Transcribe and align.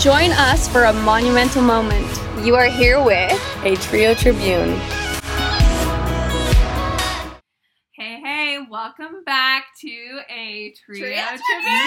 Join 0.00 0.30
us 0.32 0.66
for 0.66 0.84
a 0.84 0.92
monumental 0.94 1.60
moment. 1.60 2.06
You 2.42 2.54
are 2.56 2.64
here 2.64 3.02
with 3.04 3.38
A 3.64 3.76
Trio 3.76 4.14
Tribune. 4.14 4.70
Hey, 7.92 8.18
hey, 8.24 8.58
welcome 8.70 9.22
back 9.26 9.66
to 9.82 10.20
a 10.30 10.72
Trio, 10.72 11.04
Trio 11.04 11.22
Tribune. 11.22 11.86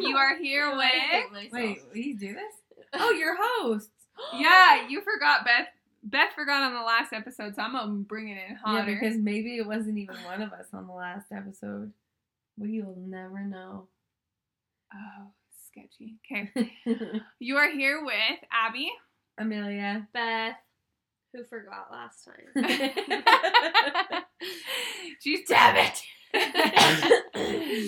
You 0.00 0.16
are 0.16 0.36
here 0.36 0.76
with. 0.76 1.52
Wait, 1.52 1.78
will 1.88 1.96
you 1.96 2.18
do 2.18 2.34
this? 2.34 2.52
Oh, 2.94 3.10
your 3.12 3.36
host. 3.40 3.90
Yeah, 4.36 4.88
you 4.88 5.02
forgot 5.02 5.44
Beth. 5.44 5.68
Beth 6.02 6.32
forgot 6.34 6.62
on 6.62 6.74
the 6.74 6.82
last 6.82 7.12
episode, 7.12 7.54
so 7.54 7.62
I'm 7.62 7.72
gonna 7.72 7.92
bring 7.92 8.28
it 8.28 8.38
in 8.48 8.56
hotter. 8.56 8.90
Yeah, 8.90 8.98
because 9.00 9.18
maybe 9.18 9.56
it 9.56 9.66
wasn't 9.66 9.98
even 9.98 10.16
one 10.24 10.42
of 10.42 10.52
us 10.52 10.66
on 10.72 10.86
the 10.88 10.92
last 10.92 11.26
episode. 11.32 11.92
We 12.56 12.80
will 12.82 12.96
never 12.96 13.40
know. 13.40 13.86
oh, 14.94 15.26
sketchy. 15.74 16.16
Okay, 16.30 16.70
you 17.38 17.56
are 17.56 17.70
here 17.70 18.04
with 18.04 18.38
Abby. 18.52 18.90
Amelia. 19.38 20.06
Beth, 20.12 20.54
who 21.32 21.44
forgot 21.44 21.88
last 21.90 22.24
time. 22.24 22.46
She's 25.20 25.40
damn 25.48 25.76
it. 25.76 26.02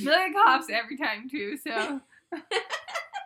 Millie 0.05 0.33
coughs 0.33 0.67
every 0.73 0.97
time 0.97 1.29
too, 1.31 1.57
so 1.57 2.01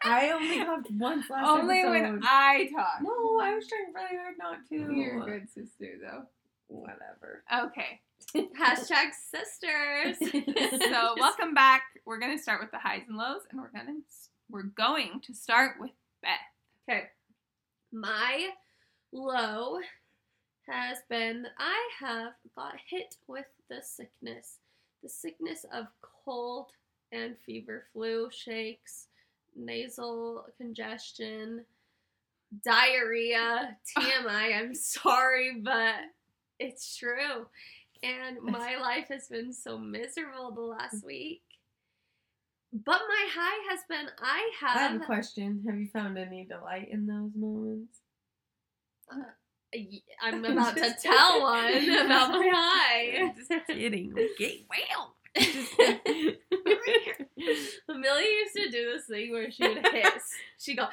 I 0.04 0.30
only 0.30 0.65
coughed 0.65 0.90
once 0.92 1.30
last 1.30 1.46
time. 1.46 1.60
only 1.60 1.80
episode. 1.80 1.90
when 1.92 2.20
I 2.24 2.68
talk. 2.74 3.02
No, 3.02 3.40
I 3.40 3.54
was 3.54 3.66
trying 3.66 3.92
really 3.95 4.16
hard 4.18 4.34
not 4.38 4.59
to. 4.68 4.95
You're 4.95 5.23
a 5.23 5.27
good 5.27 5.48
sister, 5.48 5.95
though. 6.02 6.24
Whatever. 6.68 7.42
Okay, 7.65 8.01
Hashtag 8.34 9.10
sisters. 9.30 10.16
so 10.90 11.15
welcome 11.18 11.54
back. 11.54 11.82
We're 12.04 12.21
gonna 12.21 12.38
start 12.38 12.60
with 12.60 12.71
the 12.71 12.79
highs 12.79 13.02
and 13.09 13.16
lows, 13.16 13.43
and 13.51 13.60
we're 13.60 13.73
gonna 13.73 13.99
we're 14.51 14.62
going 14.62 15.20
to 15.23 15.34
start 15.34 15.76
with 15.80 15.90
Beth. 16.23 16.30
Okay. 16.88 17.04
My 17.93 18.51
low 19.12 19.79
has 20.68 20.98
been 21.09 21.43
that 21.43 21.52
I 21.59 21.88
have 22.01 22.32
got 22.54 22.74
hit 22.88 23.16
with 23.26 23.46
the 23.68 23.80
sickness. 23.82 24.59
The 25.02 25.09
sickness 25.09 25.65
of 25.73 25.87
cold 26.24 26.66
and 27.12 27.37
fever, 27.45 27.87
flu, 27.93 28.28
shakes, 28.30 29.06
nasal 29.56 30.46
congestion, 30.59 31.65
diarrhea, 32.65 33.76
TMI. 33.98 34.59
I'm 34.59 34.74
sorry, 34.74 35.60
but 35.62 35.96
it's 36.59 36.96
true. 36.96 37.46
And 38.02 38.38
my 38.43 38.76
life 38.76 39.09
has 39.09 39.28
been 39.28 39.52
so 39.52 39.78
miserable 39.78 40.51
the 40.52 40.60
last 40.60 41.04
week. 41.04 41.43
But 42.73 43.01
my 43.09 43.26
high 43.35 43.71
has 43.71 43.80
been 43.88 44.07
I 44.23 44.51
have. 44.60 44.76
I 44.76 44.80
have 44.82 45.02
a 45.02 45.04
question. 45.04 45.65
Have 45.66 45.79
you 45.79 45.88
found 45.93 46.16
any 46.18 46.45
delight 46.45 46.88
in 46.90 47.07
those 47.07 47.32
moments? 47.35 47.99
Uh, 49.10 49.16
I'm 50.23 50.45
about 50.45 50.77
to 50.77 50.95
tell 51.01 51.43
one 51.43 51.90
about 51.90 52.30
my 52.30 52.51
high. 52.52 53.32
Just 53.37 53.66
kidding. 53.66 54.15
Okay, 54.35 54.65
well. 54.68 55.15
Amelia 57.88 58.27
used 58.27 58.54
to 58.57 58.68
do 58.71 58.93
this 58.93 59.07
thing 59.07 59.30
where 59.30 59.51
she 59.51 59.62
would 59.66 59.87
hiss. 59.87 60.24
She'd 60.59 60.77
go, 60.77 60.88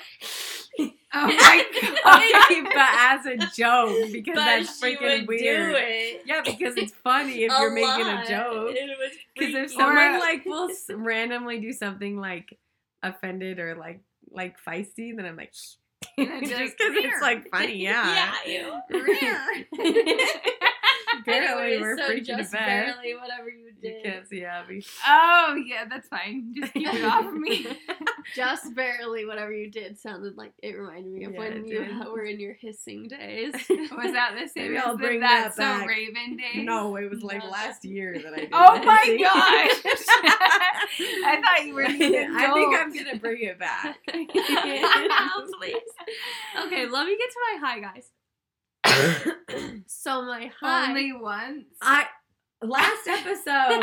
Oh 1.13 1.25
my 1.25 1.63
god! 2.03 2.63
but 2.73 2.75
as 2.75 3.25
a 3.25 3.37
joke, 3.55 4.11
because 4.11 4.35
but 4.35 4.43
that's 4.43 4.81
freaking 4.83 5.25
weird. 5.25 5.73
Yeah, 6.25 6.41
because 6.43 6.75
it's 6.75 6.91
funny 7.03 7.45
if 7.45 7.51
a 7.51 7.59
you're 7.61 7.71
making 7.71 8.05
a 8.07 8.25
joke. 8.27 8.75
Because 9.33 9.55
if 9.55 9.71
someone 9.71 10.15
Or- 10.15 10.19
like 10.19 10.45
will 10.45 10.69
s- 10.69 10.89
randomly 10.93 11.59
do 11.61 11.71
something 11.71 12.19
like 12.19 12.57
offended 13.01 13.57
or 13.59 13.75
like 13.75 14.01
like 14.31 14.57
feisty, 14.61 15.15
then 15.15 15.25
I'm 15.25 15.37
like, 15.37 15.53
just 15.53 15.77
because 16.17 16.75
it's 16.77 17.21
like 17.21 17.49
funny, 17.51 17.77
yeah. 17.77 18.33
yeah, 18.45 18.81
you. 18.91 19.77
Apparently, 21.19 21.81
we're 21.81 21.97
so 21.97 22.09
freaking 22.09 22.25
just 22.25 22.51
barely 22.51 23.15
whatever 23.15 23.49
you 23.49 23.66
You 24.31 24.39
did. 24.39 24.45
can't 24.45 24.67
see 24.69 24.83
Abby. 24.83 24.85
Oh 25.07 25.55
yeah, 25.65 25.85
that's 25.89 26.07
fine. 26.07 26.53
Just 26.55 26.73
keep 26.73 26.87
it 26.87 27.03
off 27.03 27.25
of 27.25 27.33
me. 27.33 27.65
Just 28.35 28.75
barely 28.75 29.25
whatever 29.25 29.51
you 29.53 29.71
did 29.71 29.97
sounded 29.99 30.35
like 30.37 30.51
it 30.61 30.73
reminded 30.77 31.11
me 31.13 31.23
of 31.23 31.31
Yeah, 31.33 31.39
when 31.39 31.65
you 31.67 31.83
did. 31.85 31.97
were 32.07 32.23
in 32.23 32.39
your 32.39 32.53
hissing 32.53 33.07
days. 33.07 33.53
Was 33.69 34.11
that 34.11 34.35
the 34.39 34.47
same 34.47 34.65
Maybe 34.65 34.77
as 34.77 34.83
I'll 34.85 34.97
the 34.97 35.03
bring 35.03 35.19
That's 35.21 35.55
that 35.55 35.63
So 35.63 35.79
back. 35.79 35.87
Raven 35.87 36.35
Day? 36.37 36.63
No, 36.63 36.95
it 36.97 37.09
was 37.09 37.23
like 37.23 37.41
No. 37.43 37.49
last 37.49 37.85
year 37.85 38.19
that 38.21 38.33
I 38.33 38.37
did. 38.41 38.49
Oh 38.53 38.73
that. 38.75 38.85
my 38.85 39.17
gosh! 39.21 39.81
I 41.25 41.41
thought 41.41 41.65
you 41.65 41.73
were 41.73 41.83
I 41.85 41.97
think 41.97 42.75
I'm 42.75 42.93
gonna 42.93 43.17
bring 43.19 43.43
it 43.43 43.57
back. 43.59 43.97
Please. 44.07 45.81
Okay, 46.65 46.85
let 46.87 47.05
me 47.05 47.17
get 47.17 47.29
to 47.31 47.39
my 47.53 47.67
high, 47.67 47.79
guys. 47.79 48.11
So 49.87 50.21
my 50.23 50.51
high. 50.59 50.89
Only 50.89 51.13
once. 51.13 51.65
I 51.81 52.07
last 52.61 53.07
episode. 53.07 53.81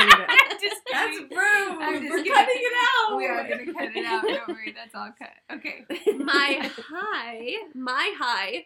Just 0.61 0.81
That's 0.91 1.17
rude. 1.17 1.29
We're 1.29 2.23
cutting 2.23 2.61
it 2.61 2.73
out. 3.07 3.17
We 3.17 3.27
are 3.27 3.47
gonna 3.47 3.73
cut 3.73 3.95
it 3.95 4.05
out. 4.05 4.23
Don't 4.23 4.47
worry, 4.47 4.73
that's 4.75 4.95
all 4.95 5.11
cut. 5.17 5.33
Okay. 5.51 5.85
my 6.17 6.69
high, 6.89 7.53
my 7.73 8.13
high 8.17 8.65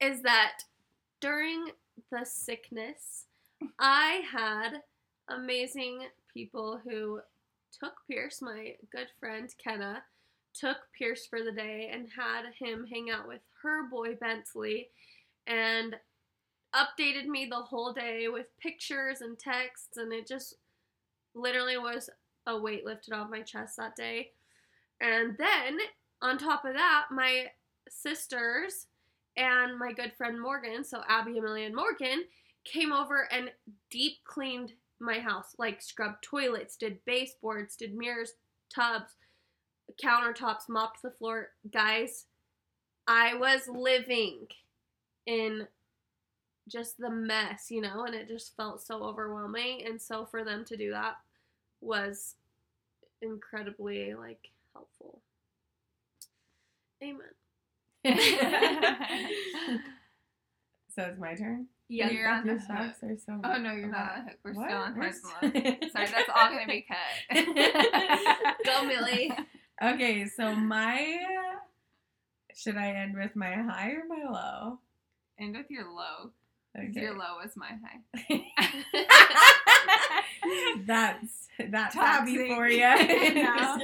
is 0.00 0.22
that 0.22 0.60
during 1.20 1.68
the 2.10 2.24
sickness, 2.24 3.24
I 3.78 4.22
had 4.30 4.82
amazing 5.28 6.06
people 6.32 6.80
who 6.84 7.20
took 7.78 7.94
Pierce, 8.08 8.42
my 8.42 8.74
good 8.92 9.08
friend 9.18 9.52
Kenna, 9.62 10.02
took 10.54 10.76
Pierce 10.96 11.26
for 11.26 11.42
the 11.42 11.52
day 11.52 11.90
and 11.92 12.08
had 12.16 12.44
him 12.58 12.86
hang 12.90 13.10
out 13.10 13.28
with 13.28 13.40
her 13.62 13.88
boy 13.88 14.14
Bentley 14.14 14.88
and 15.46 15.96
updated 16.76 17.26
me 17.26 17.46
the 17.46 17.56
whole 17.56 17.92
day 17.92 18.28
with 18.28 18.46
pictures 18.60 19.20
and 19.20 19.38
texts 19.38 19.96
and 19.96 20.12
it 20.12 20.26
just 20.26 20.56
literally 21.34 21.78
was 21.78 22.10
a 22.46 22.58
weight 22.58 22.84
lifted 22.84 23.14
off 23.14 23.30
my 23.30 23.42
chest 23.42 23.76
that 23.76 23.96
day. 23.96 24.30
And 25.00 25.36
then 25.38 25.78
on 26.22 26.38
top 26.38 26.64
of 26.64 26.74
that, 26.74 27.06
my 27.10 27.46
sisters 27.88 28.86
and 29.36 29.78
my 29.78 29.92
good 29.92 30.12
friend 30.16 30.40
Morgan, 30.40 30.84
so 30.84 31.02
Abby, 31.08 31.38
Amelia, 31.38 31.66
and 31.66 31.76
Morgan, 31.76 32.24
came 32.64 32.92
over 32.92 33.28
and 33.30 33.50
deep 33.90 34.24
cleaned 34.24 34.72
my 34.98 35.18
house, 35.18 35.54
like 35.58 35.82
scrubbed 35.82 36.22
toilets, 36.22 36.76
did 36.76 37.04
baseboards, 37.04 37.76
did 37.76 37.94
mirrors, 37.94 38.32
tubs, 38.74 39.12
countertops, 40.02 40.68
mopped 40.68 41.02
the 41.02 41.10
floor. 41.10 41.48
Guys, 41.70 42.24
I 43.06 43.34
was 43.34 43.68
living 43.68 44.46
in 45.26 45.68
just 46.68 46.98
the 46.98 47.10
mess, 47.10 47.70
you 47.70 47.80
know, 47.80 48.04
and 48.04 48.14
it 48.14 48.28
just 48.28 48.56
felt 48.56 48.82
so 48.84 49.02
overwhelming. 49.04 49.84
And 49.86 50.00
so 50.00 50.24
for 50.24 50.44
them 50.44 50.64
to 50.66 50.76
do 50.76 50.90
that 50.90 51.16
was 51.80 52.34
incredibly 53.22 54.14
like 54.14 54.50
helpful. 54.74 55.20
Amen. 57.02 57.20
so 60.94 61.02
it's 61.02 61.18
my 61.18 61.34
turn. 61.34 61.66
Yeah. 61.88 62.10
You're 62.10 62.28
on 62.28 62.46
Your 62.46 62.56
the 62.56 62.60
hook. 62.62 62.68
socks 62.68 62.98
are 63.04 63.16
so. 63.24 63.40
Oh 63.44 63.58
no, 63.58 63.72
you're 63.72 63.88
not 63.90 64.12
on 64.18 64.24
the 64.24 64.30
hook. 64.30 64.38
We're 64.44 64.52
What? 64.54 64.68
still 64.68 64.78
on 64.78 64.94
We're 64.96 65.02
hearts 65.02 65.20
s- 65.24 65.32
and 65.42 65.54
love. 65.54 65.90
Sorry, 65.92 66.06
that's 66.06 66.30
all 66.34 66.48
gonna 66.50 66.66
be 66.66 66.84
cut. 66.88 68.56
Go, 68.64 68.84
Millie. 68.86 69.30
Okay, 69.82 70.26
so 70.26 70.54
my 70.54 71.18
should 72.54 72.76
I 72.76 72.88
end 72.88 73.14
with 73.16 73.36
my 73.36 73.52
high 73.54 73.90
or 73.90 74.04
my 74.08 74.24
low? 74.30 74.78
End 75.38 75.54
with 75.56 75.70
your 75.70 75.84
low. 75.84 76.30
Okay. 76.78 77.00
Your 77.00 77.16
low 77.16 77.40
is 77.44 77.56
my 77.56 77.70
high. 77.82 78.44
That's 80.86 81.48
that's 81.70 81.94
Toxic. 81.94 82.38
happy 82.38 82.48
for 82.54 82.68
you. 82.68 82.82
No. 83.42 83.78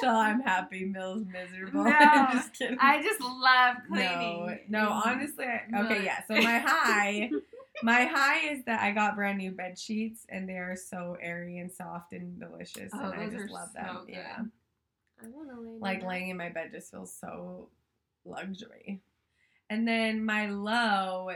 so 0.00 0.08
I'm 0.08 0.40
happy. 0.40 0.84
Mill's 0.86 1.24
miserable. 1.26 1.84
No, 1.84 2.26
just 2.32 2.54
kidding. 2.54 2.78
I 2.80 3.02
just 3.02 3.20
love 3.20 3.76
cleaning. 3.88 4.58
no. 4.68 4.84
no, 4.84 4.88
Honestly, 5.04 5.44
I, 5.44 5.82
okay, 5.84 6.04
yeah. 6.04 6.22
So 6.26 6.34
my 6.36 6.58
high, 6.58 7.30
my 7.82 8.04
high 8.06 8.48
is 8.52 8.64
that 8.64 8.80
I 8.80 8.92
got 8.92 9.14
brand 9.14 9.38
new 9.38 9.50
bed 9.52 9.78
sheets 9.78 10.24
and 10.30 10.48
they 10.48 10.54
are 10.54 10.74
so 10.76 11.16
airy 11.20 11.58
and 11.58 11.70
soft 11.70 12.12
and 12.14 12.40
delicious, 12.40 12.90
Oh, 12.94 13.10
and 13.10 13.20
I 13.20 13.28
just 13.28 13.50
love 13.50 13.68
so 13.74 13.80
them. 13.82 13.96
good. 14.06 14.14
Yeah, 14.14 14.38
I 15.22 15.28
want 15.28 15.50
to 15.50 15.60
lay 15.60 15.78
like 15.80 16.02
laying 16.02 16.30
in 16.30 16.36
my 16.38 16.48
bed 16.48 16.70
just 16.72 16.90
feels 16.90 17.12
so 17.14 17.68
luxury. 18.24 19.00
And 19.68 19.86
then 19.86 20.24
my 20.24 20.48
low, 20.48 21.28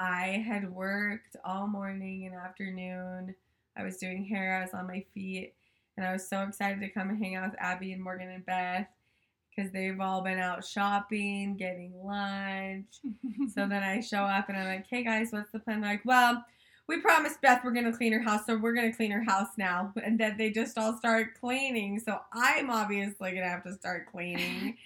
I 0.00 0.42
had 0.48 0.72
worked 0.72 1.36
all 1.44 1.66
morning 1.66 2.24
and 2.24 2.34
afternoon. 2.34 3.34
I 3.76 3.82
was 3.84 3.98
doing 3.98 4.24
hair, 4.24 4.58
I 4.58 4.62
was 4.62 4.72
on 4.72 4.86
my 4.86 5.04
feet, 5.12 5.52
and 5.96 6.06
I 6.06 6.12
was 6.12 6.26
so 6.26 6.42
excited 6.42 6.80
to 6.80 6.88
come 6.88 7.10
and 7.10 7.22
hang 7.22 7.36
out 7.36 7.50
with 7.50 7.60
Abby 7.60 7.92
and 7.92 8.02
Morgan 8.02 8.30
and 8.30 8.44
Beth 8.46 8.86
because 9.54 9.70
they've 9.72 10.00
all 10.00 10.22
been 10.22 10.38
out 10.38 10.64
shopping, 10.64 11.56
getting 11.56 11.92
lunch. 12.02 12.86
so 13.54 13.66
then 13.68 13.82
I 13.82 14.00
show 14.00 14.22
up 14.22 14.48
and 14.48 14.56
I'm 14.56 14.66
like, 14.66 14.86
hey 14.88 15.04
guys, 15.04 15.28
what's 15.32 15.50
the 15.52 15.58
plan? 15.58 15.82
They're 15.82 15.90
like, 15.90 16.04
well, 16.06 16.44
we 16.86 17.00
promised 17.00 17.42
Beth 17.42 17.60
we're 17.62 17.72
gonna 17.72 17.94
clean 17.96 18.12
her 18.12 18.22
house, 18.22 18.46
so 18.46 18.56
we're 18.56 18.74
gonna 18.74 18.94
clean 18.94 19.10
her 19.10 19.22
house 19.22 19.48
now. 19.58 19.92
And 20.02 20.18
then 20.18 20.36
they 20.38 20.50
just 20.50 20.78
all 20.78 20.96
start 20.96 21.38
cleaning. 21.38 22.00
So 22.00 22.18
I'm 22.32 22.70
obviously 22.70 23.32
gonna 23.32 23.48
have 23.48 23.64
to 23.64 23.74
start 23.74 24.10
cleaning. 24.10 24.76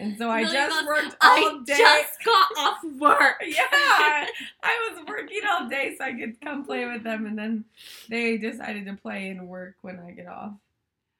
And 0.00 0.16
so 0.16 0.30
I 0.30 0.44
just 0.44 0.86
worked 0.86 1.14
all 1.20 1.60
I 1.60 1.60
day. 1.66 1.76
just 1.76 2.24
got 2.24 2.48
off 2.58 2.78
work. 2.98 3.42
yeah, 3.46 4.26
I 4.62 4.90
was 4.90 5.04
working 5.06 5.40
all 5.50 5.68
day 5.68 5.90
so 5.90 5.98
I 6.10 6.18
could 6.18 6.40
come 6.40 6.64
play 6.64 6.86
with 6.86 7.04
them, 7.04 7.26
and 7.26 7.38
then 7.38 7.64
they 8.08 8.36
decided 8.36 8.86
to 8.86 8.94
play 8.94 9.28
and 9.30 9.48
work 9.48 9.76
when 9.82 10.00
I 10.00 10.10
get 10.10 10.26
off. 10.26 10.52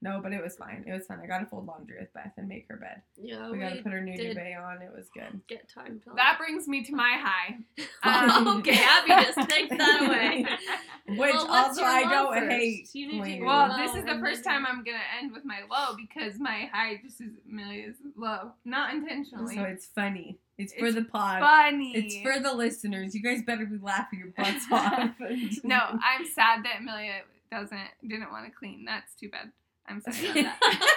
No, 0.02 0.18
but 0.22 0.32
it 0.32 0.42
was 0.42 0.56
fine. 0.56 0.82
It 0.86 0.92
was 0.92 1.04
fun. 1.06 1.20
I 1.22 1.26
got 1.26 1.40
to 1.40 1.46
fold 1.46 1.66
laundry 1.66 1.96
with 2.00 2.12
Beth 2.14 2.32
and 2.38 2.48
make 2.48 2.66
her 2.70 2.76
bed. 2.76 3.02
Yeah, 3.20 3.46
we 3.50 3.58
we 3.58 3.64
got 3.64 3.74
to 3.74 3.82
put 3.82 3.92
her 3.92 4.00
new 4.00 4.16
did 4.16 4.28
duvet 4.34 4.56
on. 4.58 4.80
It 4.80 4.90
was 4.96 5.08
good. 5.12 5.40
get 5.46 5.68
time 5.68 6.00
to 6.04 6.14
That 6.16 6.38
brings 6.38 6.66
me 6.66 6.82
to 6.84 6.94
my 6.94 7.18
high. 7.20 7.58
Um, 8.02 8.48
okay, 8.60 8.80
Abby, 8.82 9.10
just 9.26 9.48
take 9.50 9.68
that 9.68 10.02
away. 10.02 10.46
Which 11.06 11.18
Well, 11.34 11.46
also 11.50 11.82
I 11.82 12.02
don't 12.08 12.32
first? 12.34 12.50
hate. 12.50 12.88
You 12.94 13.08
need 13.22 13.40
to 13.40 13.44
Well, 13.44 13.76
this 13.76 13.94
is 13.94 14.04
the 14.06 14.18
first 14.20 14.42
time 14.42 14.64
I'm 14.66 14.82
gonna 14.82 14.98
end 15.20 15.32
with 15.32 15.44
my 15.44 15.58
low 15.70 15.94
because 15.96 16.38
my 16.38 16.70
high 16.72 16.98
just 17.04 17.20
is 17.20 17.32
Amelia's 17.50 17.96
low, 18.16 18.52
not 18.64 18.94
intentionally. 18.94 19.54
So 19.54 19.62
it's 19.64 19.86
funny. 19.86 20.38
It's 20.56 20.72
for 20.72 20.86
It's 20.86 20.94
the 20.94 21.04
pod. 21.04 21.40
funny. 21.40 21.92
It's 21.94 22.16
for 22.22 22.40
the 22.42 22.54
listeners. 22.54 23.14
You 23.14 23.22
guys 23.22 23.42
better 23.42 23.66
be 23.66 23.76
laughing 23.78 24.20
your 24.20 24.28
butts 24.28 24.64
off. 24.72 25.10
no, 25.62 25.78
I'm 26.02 26.24
sad 26.26 26.64
that 26.64 26.80
Amelia 26.80 27.20
doesn't 27.50 27.78
didn't 28.06 28.30
want 28.30 28.46
to 28.46 28.50
clean. 28.50 28.84
That's 28.86 29.14
too 29.14 29.28
bad. 29.28 29.50
I'm 29.90 30.00
sorry 30.00 30.30
about 30.40 30.54
that. 30.60 30.88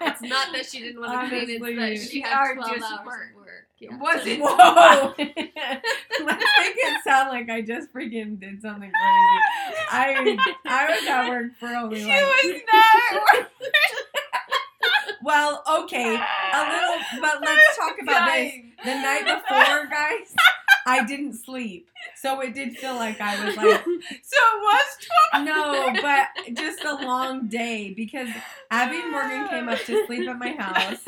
it's 0.00 0.22
not 0.22 0.52
that 0.52 0.66
she 0.66 0.80
didn't 0.80 1.00
want 1.00 1.30
to 1.30 1.44
clean; 1.46 1.50
it's 1.50 2.04
that 2.04 2.10
she 2.10 2.20
had 2.20 2.54
twelve 2.54 2.70
hours 2.82 3.04
work. 3.06 3.36
work. 3.36 3.66
Yeah. 3.78 3.96
Was 3.96 4.26
it? 4.26 4.40
Whoa! 4.40 5.14
Let's 5.18 6.44
make 6.58 6.76
it 6.76 7.04
sound 7.04 7.30
like 7.30 7.48
I 7.48 7.62
just 7.62 7.92
freaking 7.92 8.38
did 8.38 8.60
something 8.60 8.90
crazy. 8.90 9.76
I 9.90 10.36
I 10.66 10.90
was 10.90 11.06
at 11.08 11.28
work 11.28 11.54
for 11.58 11.68
only 11.68 12.00
She 12.00 12.06
like 12.06 12.20
was 12.20 12.62
not. 12.72 13.48
well, 15.22 15.62
okay, 15.82 16.14
a 16.14 16.60
little, 16.72 17.20
but 17.20 17.40
let's 17.42 17.76
talk 17.76 17.96
about 18.02 18.32
this. 18.32 18.52
The 18.84 18.94
night 18.94 19.24
before, 19.24 19.86
guys, 19.90 20.34
I 20.90 21.04
didn't 21.04 21.34
sleep, 21.34 21.88
so 22.16 22.40
it 22.40 22.54
did 22.54 22.76
feel 22.76 22.94
like 22.94 23.20
I 23.20 23.44
was 23.46 23.56
like 23.56 23.84
So 23.84 24.36
it 24.36 24.60
was 24.62 24.86
twelve. 25.32 25.44
no, 25.44 25.92
but 26.02 26.54
just 26.56 26.84
a 26.84 26.94
long 26.94 27.48
day 27.48 27.92
because 27.94 28.28
Abby 28.70 28.96
and 29.00 29.12
Morgan 29.12 29.48
came 29.48 29.68
up 29.68 29.78
to 29.86 30.06
sleep 30.06 30.28
at 30.28 30.38
my 30.38 30.52
house. 30.52 30.98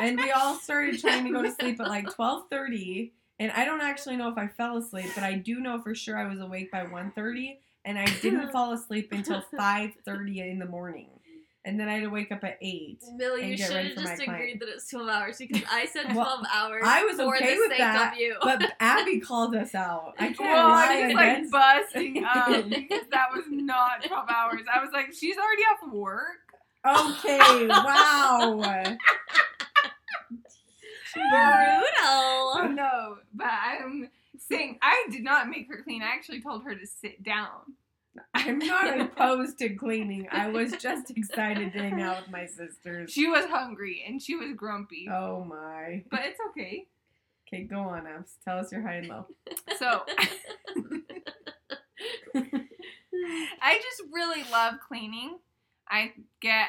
and 0.00 0.18
we 0.18 0.30
all 0.30 0.54
started 0.56 1.00
trying 1.00 1.24
to 1.24 1.32
go 1.32 1.42
to 1.42 1.50
sleep 1.50 1.80
at 1.80 1.88
like 1.88 2.06
12:30 2.14 3.10
and 3.38 3.52
I 3.52 3.64
don't 3.64 3.80
actually 3.82 4.16
know 4.16 4.28
if 4.28 4.38
I 4.38 4.46
fell 4.48 4.76
asleep 4.78 5.10
but 5.14 5.24
I 5.24 5.34
do 5.34 5.60
know 5.60 5.80
for 5.82 5.94
sure 5.94 6.16
I 6.18 6.26
was 6.28 6.40
awake 6.40 6.70
by 6.70 6.84
1:30 6.84 7.58
and 7.84 7.98
I 7.98 8.04
didn't 8.22 8.50
fall 8.52 8.72
asleep 8.72 9.12
until 9.12 9.42
5:30 9.58 10.50
in 10.50 10.58
the 10.58 10.66
morning 10.66 11.08
and 11.66 11.78
then 11.78 11.88
I 11.88 11.94
had 11.94 12.04
to 12.04 12.08
wake 12.08 12.30
up 12.30 12.44
at 12.44 12.56
8 12.62 13.02
Millie, 13.16 13.50
you 13.50 13.56
should 13.56 13.74
have 13.76 13.94
just 13.94 14.22
agreed 14.22 14.60
that 14.60 14.68
it's 14.68 14.88
12 14.88 15.08
hours 15.08 15.38
because 15.38 15.62
I 15.70 15.84
said 15.86 16.04
12 16.12 16.46
hours 16.54 16.82
I 16.86 17.02
was 17.04 17.18
okay 17.18 17.54
the 17.54 17.60
with 17.68 17.78
that, 17.78 18.12
of 18.14 18.18
you. 18.18 18.36
but 18.42 18.72
Abby 18.80 19.20
called 19.20 19.54
us 19.56 19.74
out 19.74 20.14
I 20.18 20.28
can't 20.28 20.38
Well, 20.40 20.68
I 20.68 21.06
was 21.06 21.14
like 21.14 21.50
busting 21.50 22.24
up 22.24 22.68
because 22.68 23.06
that 23.10 23.26
was 23.34 23.44
not 23.50 24.04
12 24.04 24.30
hours. 24.30 24.62
I 24.72 24.80
was 24.80 24.90
like, 24.92 25.12
she's 25.12 25.36
already 25.36 25.62
off 25.62 25.92
work. 25.92 26.46
Okay 26.86 27.66
wow 27.66 28.96
Brutal. 31.12 31.32
Oh, 32.02 32.70
no, 32.74 33.16
but 33.34 33.46
I'm 33.46 34.10
saying 34.38 34.78
I 34.82 35.06
did 35.10 35.22
not 35.24 35.48
make 35.48 35.66
her 35.68 35.82
clean. 35.82 36.02
I 36.02 36.08
actually 36.08 36.42
told 36.42 36.64
her 36.64 36.74
to 36.74 36.86
sit 36.86 37.22
down. 37.22 37.74
I'm 38.34 38.58
not 38.60 39.00
opposed 39.00 39.58
to 39.58 39.70
cleaning 39.74 40.28
I 40.30 40.48
was 40.48 40.72
just 40.72 41.10
excited 41.10 41.72
to 41.72 41.78
hang 41.78 42.00
out 42.00 42.22
with 42.22 42.30
my 42.30 42.46
sisters 42.46 43.12
She 43.12 43.26
was 43.28 43.44
hungry 43.46 44.04
and 44.06 44.20
she 44.22 44.34
was 44.36 44.52
grumpy, 44.56 45.08
Oh 45.10 45.44
my. 45.44 46.04
but 46.10 46.20
it's 46.24 46.38
okay. 46.50 46.86
Okay, 47.48 47.62
go 47.64 47.78
on, 47.80 48.06
Abs. 48.06 48.34
Tell 48.44 48.58
us 48.58 48.72
your 48.72 48.82
high 48.82 48.96
and 48.96 49.08
low. 49.08 49.26
So 49.78 50.02
I 53.62 53.78
just 53.82 54.02
really 54.12 54.42
love 54.50 54.74
cleaning. 54.86 55.38
I 55.88 56.12
get 56.40 56.68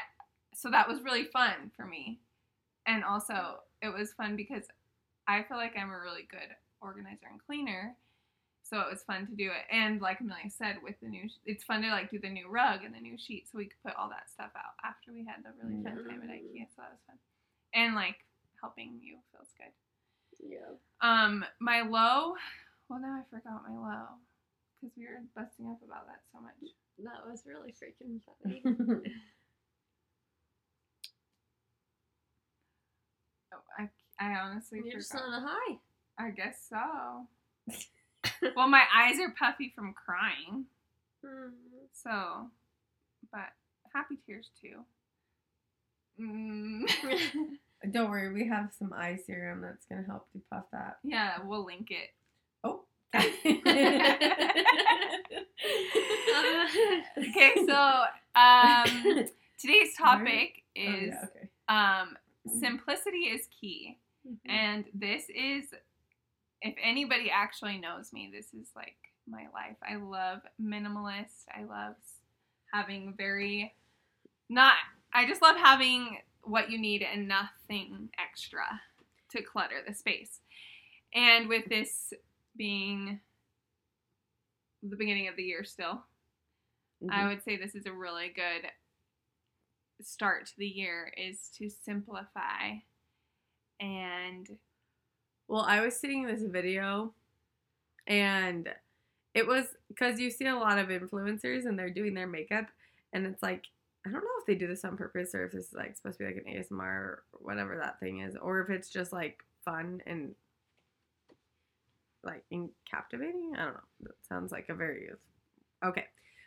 so 0.54 0.70
that 0.70 0.88
was 0.88 1.02
really 1.02 1.24
fun 1.24 1.70
for 1.76 1.84
me. 1.86 2.18
And 2.86 3.04
also 3.04 3.60
it 3.82 3.92
was 3.92 4.12
fun 4.12 4.36
because 4.36 4.64
I 5.26 5.42
feel 5.42 5.56
like 5.56 5.74
I'm 5.76 5.90
a 5.90 5.98
really 6.00 6.26
good 6.30 6.48
organizer 6.80 7.26
and 7.30 7.40
cleaner. 7.46 7.94
So 8.68 8.80
it 8.80 8.90
was 8.90 9.02
fun 9.02 9.26
to 9.26 9.34
do 9.34 9.46
it. 9.48 9.64
And 9.70 10.00
like 10.00 10.20
Amelia 10.20 10.50
said, 10.50 10.76
with 10.82 10.96
the 11.00 11.08
new, 11.08 11.28
it's 11.46 11.64
fun 11.64 11.82
to 11.82 11.88
like 11.88 12.10
do 12.10 12.18
the 12.18 12.28
new 12.28 12.48
rug 12.48 12.84
and 12.84 12.94
the 12.94 13.00
new 13.00 13.16
sheet, 13.16 13.48
so 13.50 13.56
we 13.58 13.64
could 13.66 13.82
put 13.84 13.96
all 13.96 14.08
that 14.10 14.28
stuff 14.30 14.50
out 14.56 14.76
after 14.84 15.12
we 15.12 15.24
had 15.24 15.42
the 15.42 15.50
really 15.62 15.82
fun 15.82 15.96
time 16.04 16.22
at 16.22 16.28
IKEA. 16.28 16.68
So 16.76 16.82
that 16.82 16.92
was 16.92 17.00
fun. 17.06 17.16
And 17.74 17.94
like 17.94 18.16
helping 18.60 18.98
you 19.00 19.16
feels 19.32 19.48
good. 19.56 19.72
yeah. 20.52 20.76
Um, 21.00 21.44
my 21.60 21.80
low. 21.82 22.34
Well, 22.88 23.00
now 23.00 23.20
I 23.20 23.22
forgot 23.30 23.62
my 23.68 23.74
low 23.74 24.06
because 24.80 24.96
we 24.96 25.04
were 25.04 25.20
busting 25.34 25.66
up 25.66 25.80
about 25.84 26.06
that 26.06 26.20
so 26.32 26.40
much. 26.40 26.72
That 27.04 27.28
was 27.30 27.42
really 27.46 27.72
freaking 27.72 28.20
funny. 28.42 28.62
Oh, 33.52 33.58
I, 33.78 33.88
I 34.20 34.38
honestly 34.38 34.82
You're 34.84 34.98
just 34.98 35.14
on 35.14 35.32
a 35.32 35.40
high. 35.40 35.78
I 36.18 36.30
guess 36.30 36.66
so. 36.68 37.26
well, 38.56 38.68
my 38.68 38.82
eyes 38.94 39.18
are 39.20 39.34
puffy 39.38 39.72
from 39.74 39.94
crying, 39.94 40.64
Hmm. 41.24 41.48
so, 41.92 42.48
but 43.32 43.48
happy 43.94 44.16
tears 44.26 44.50
too. 44.60 44.84
Mm. 46.20 46.82
Don't 47.92 48.10
worry, 48.10 48.32
we 48.32 48.48
have 48.48 48.70
some 48.78 48.92
eye 48.92 49.18
serum 49.26 49.60
that's 49.62 49.84
gonna 49.86 50.04
help 50.06 50.26
you 50.34 50.40
puff 50.50 50.64
that. 50.72 50.98
yeah, 51.04 51.38
we'll 51.44 51.64
link 51.64 51.90
it. 51.90 52.10
Oh. 52.64 52.82
Okay, 57.16 57.52
so 57.66 58.04
um, 58.34 59.26
today's 59.58 59.94
topic 59.96 60.62
Oh, 60.76 60.80
is 60.80 61.08
yeah, 61.14 61.24
okay. 61.24 61.48
um, 61.68 62.16
simplicity 62.60 63.18
is 63.28 63.46
key. 63.60 63.98
Mm-hmm. 64.28 64.50
And 64.50 64.84
this 64.94 65.24
is, 65.34 65.64
if 66.62 66.74
anybody 66.82 67.30
actually 67.30 67.78
knows 67.78 68.12
me, 68.12 68.30
this 68.32 68.46
is 68.54 68.70
like 68.74 68.96
my 69.28 69.46
life. 69.52 69.76
I 69.88 69.96
love 69.96 70.40
minimalist. 70.60 71.44
I 71.54 71.64
love 71.64 71.94
having 72.72 73.14
very, 73.16 73.74
not, 74.48 74.74
I 75.12 75.26
just 75.26 75.42
love 75.42 75.56
having 75.56 76.18
what 76.42 76.70
you 76.70 76.78
need 76.78 77.02
and 77.02 77.28
nothing 77.28 78.08
extra 78.18 78.64
to 79.30 79.42
clutter 79.42 79.82
the 79.86 79.94
space. 79.94 80.40
And 81.14 81.48
with 81.48 81.68
this 81.68 82.12
being 82.56 83.20
the 84.82 84.96
beginning 84.96 85.28
of 85.28 85.36
the 85.36 85.42
year 85.42 85.64
still, 85.64 86.04
I 87.10 87.22
Mhm. 87.22 87.28
would 87.28 87.42
say 87.42 87.56
this 87.56 87.74
is 87.74 87.86
a 87.86 87.92
really 87.92 88.28
good 88.30 88.72
start 90.00 90.46
to 90.46 90.56
the 90.56 90.66
year 90.66 91.12
is 91.16 91.48
to 91.50 91.68
simplify 91.68 92.78
and 93.80 94.58
Well, 95.48 95.62
I 95.62 95.80
was 95.80 95.96
seeing 95.96 96.26
this 96.26 96.42
video 96.42 97.14
and 98.06 98.68
it 99.34 99.46
was 99.46 99.64
because 99.88 100.20
you 100.20 100.30
see 100.30 100.46
a 100.46 100.54
lot 100.54 100.78
of 100.78 100.88
influencers 100.88 101.66
and 101.66 101.78
they're 101.78 101.90
doing 101.90 102.14
their 102.14 102.26
makeup 102.26 102.66
and 103.12 103.26
it's 103.26 103.42
like 103.42 103.64
I 104.06 104.10
don't 104.10 104.22
know 104.22 104.30
if 104.40 104.46
they 104.46 104.54
do 104.54 104.66
this 104.66 104.84
on 104.84 104.96
purpose 104.96 105.34
or 105.34 105.44
if 105.44 105.52
this 105.52 105.68
is 105.68 105.74
like 105.74 105.96
supposed 105.96 106.18
to 106.18 106.24
be 106.24 106.32
like 106.32 106.44
an 106.46 106.52
ASMR 106.52 106.80
or 106.80 107.22
whatever 107.32 107.76
that 107.76 108.00
thing 108.00 108.20
is, 108.20 108.36
or 108.40 108.60
if 108.60 108.70
it's 108.70 108.88
just 108.88 109.12
like 109.12 109.42
fun 109.64 110.00
and 110.06 110.34
like 112.24 112.44
in 112.50 112.70
captivating. 112.90 113.54
I 113.56 113.64
don't 113.64 113.74
know. 113.74 113.80
That 114.02 114.26
sounds 114.28 114.52
like 114.52 114.68
a 114.68 114.74
very 114.74 115.10
okay. 115.84 116.04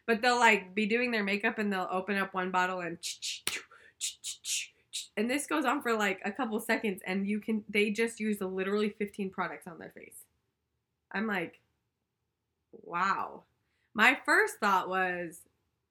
But 0.07 0.21
they'll 0.21 0.39
like 0.39 0.73
be 0.73 0.85
doing 0.85 1.11
their 1.11 1.23
makeup 1.23 1.59
and 1.59 1.71
they'll 1.71 1.87
open 1.91 2.17
up 2.17 2.33
one 2.33 2.51
bottle 2.51 2.79
and 2.79 2.97
and 5.17 5.29
this 5.29 5.47
goes 5.47 5.65
on 5.65 5.81
for 5.81 5.93
like 5.95 6.19
a 6.25 6.31
couple 6.31 6.59
seconds 6.59 7.01
and 7.05 7.27
you 7.27 7.39
can 7.39 7.63
they 7.69 7.91
just 7.91 8.19
use 8.19 8.41
literally 8.41 8.89
15 8.89 9.29
products 9.29 9.67
on 9.67 9.79
their 9.79 9.91
face. 9.91 10.25
I'm 11.11 11.27
like, 11.27 11.59
wow. 12.71 13.43
My 13.93 14.17
first 14.25 14.55
thought 14.59 14.89
was 14.89 15.41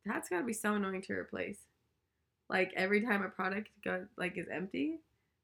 that's 0.04 0.28
gotta 0.28 0.45
be 0.45 0.52
so 0.52 0.75
annoying 0.75 1.02
to 1.02 1.12
replace. 1.12 1.59
Like 2.49 2.73
every 2.76 3.02
time 3.02 3.23
a 3.23 3.28
product 3.28 3.71
go 3.85 4.07
like 4.16 4.37
is 4.38 4.49
empty, 4.52 5.00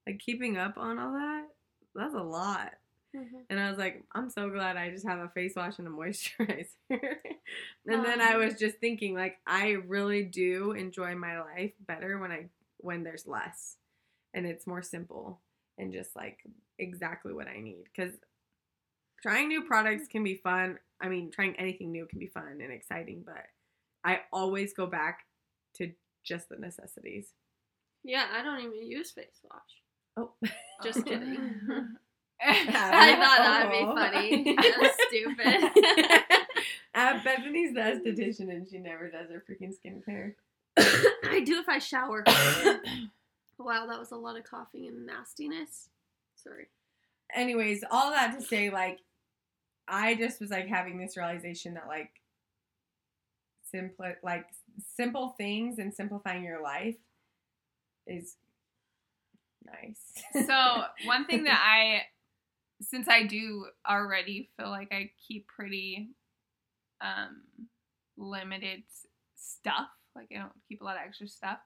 like 0.07 0.19
keeping 0.19 0.57
up 0.57 0.79
on 0.79 0.99
all 0.99 1.13
that, 1.13 1.49
that's 1.95 2.15
a 2.15 2.23
lot. 2.23 2.75
Mhm. 3.15 3.45
And 3.51 3.61
I 3.61 3.71
was 3.71 3.79
like, 3.79 4.05
I'm 4.13 4.31
so 4.31 4.51
glad 4.51 4.77
I 4.77 4.91
just 4.91 5.07
have 5.07 5.21
a 5.21 5.29
face 5.31 5.55
wash 5.57 5.79
and 5.79 5.89
a 5.89 5.91
moisturizer. 5.91 6.67
and 6.91 8.05
then 8.05 8.21
I 8.21 8.35
Um. 8.35 8.41
was 8.41 8.55
just 8.57 8.79
thinking, 8.79 9.15
like, 9.15 9.39
I 9.47 9.73
really 9.73 10.25
do 10.25 10.73
enjoy 10.73 11.15
my 11.15 11.41
life 11.41 11.73
better 11.81 12.19
when 12.19 12.33
I 12.33 12.49
when 12.79 13.03
there's 13.03 13.27
less 13.27 13.77
and 14.35 14.47
it's 14.47 14.67
more 14.67 14.83
simple 14.83 15.41
and 15.79 15.93
just 15.93 16.15
like 16.17 16.39
exactly 16.79 17.33
what 17.33 17.49
I 17.49 17.61
need. 17.61 17.85
Because 17.95 18.15
trying 19.23 19.49
new 19.49 19.65
products 19.65 20.09
can 20.09 20.23
be 20.25 20.37
fun. 20.37 20.79
I 21.01 21.09
mean, 21.09 21.31
trying 21.31 21.57
anything 21.57 21.93
new 21.93 22.07
can 22.07 22.19
be 22.19 22.27
fun 22.27 22.61
and 22.63 22.73
exciting, 22.73 23.23
but 23.25 23.45
I 24.05 24.21
always 24.33 24.73
go 24.73 24.87
back 24.87 25.21
to 25.77 25.93
just 26.25 26.49
the 26.49 26.57
necessities. 26.57 27.33
Yeah, 28.05 28.25
I 28.33 28.43
don't 28.43 28.61
even 28.61 28.87
use 28.87 29.11
face 29.11 29.41
wash. 29.51 29.61
Oh, 30.17 30.33
Just 30.83 31.05
kidding. 31.05 31.61
I 32.41 33.17
thought 33.17 33.39
that'd 33.39 33.73
be 33.73 33.85
funny. 33.85 34.57
That's 34.81 34.97
stupid. 35.09 35.71
uh, 36.95 37.23
Bethany's 37.25 37.75
the 37.75 37.81
esthetician 37.81 38.51
and 38.51 38.69
she 38.69 38.79
never 38.79 39.11
does 39.11 39.31
her 39.31 39.43
freaking 39.49 39.73
skincare. 39.75 40.35
I 41.29 41.43
do 41.45 41.61
if 41.61 41.69
I 41.69 41.79
shower. 41.79 42.25
wow, 43.59 43.87
that 43.87 43.99
was 43.99 44.13
a 44.13 44.17
lot 44.17 44.37
of 44.37 44.45
coughing 44.45 44.87
and 44.87 45.07
nastiness. 45.07 45.89
Sorry. 46.37 46.69
Anyways, 47.35 47.83
all 47.91 48.11
that 48.11 48.39
to 48.39 48.45
say, 48.45 48.71
like, 48.71 49.01
I 49.89 50.15
just 50.15 50.41
was 50.41 50.51
like 50.51 50.69
having 50.69 50.99
this 50.99 51.17
realization 51.17 51.75
that 51.75 51.87
like 51.87 52.11
simple 53.71 54.07
like 54.23 54.47
simple 54.95 55.35
things 55.39 55.79
and 55.79 55.95
simplifying 55.95 56.45
your 56.45 56.63
life 56.63 56.97
is 58.07 58.37
nice. 59.65 60.47
so 60.47 60.83
one 61.05 61.27
thing 61.27 61.45
that 61.45 61.61
I, 61.63 62.03
since 62.83 63.09
I 63.09 63.25
do 63.25 63.67
already 63.89 64.51
feel 64.57 64.71
like 64.71 64.93
I 64.93 65.11
keep 65.27 65.47
pretty 65.49 66.11
um, 67.01 67.43
limited 68.17 68.83
stuff, 69.37 69.89
like 70.17 70.29
I 70.33 70.41
don't 70.41 70.53
keep 70.69 70.81
a 70.81 70.85
lot 70.85 70.97
of 70.97 71.03
extra 71.07 71.29
stuff. 71.29 71.59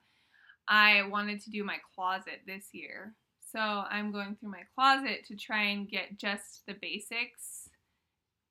I 0.69 1.03
wanted 1.09 1.41
to 1.43 1.51
do 1.51 1.65
my 1.65 1.79
closet 1.95 2.41
this 2.47 2.69
year, 2.73 3.15
so 3.51 3.59
I'm 3.59 4.13
going 4.13 4.37
through 4.37 4.51
my 4.51 4.63
closet 4.75 5.25
to 5.29 5.37
try 5.37 5.65
and 5.65 5.89
get 5.89 6.19
just 6.19 6.63
the 6.67 6.75
basics. 6.81 7.69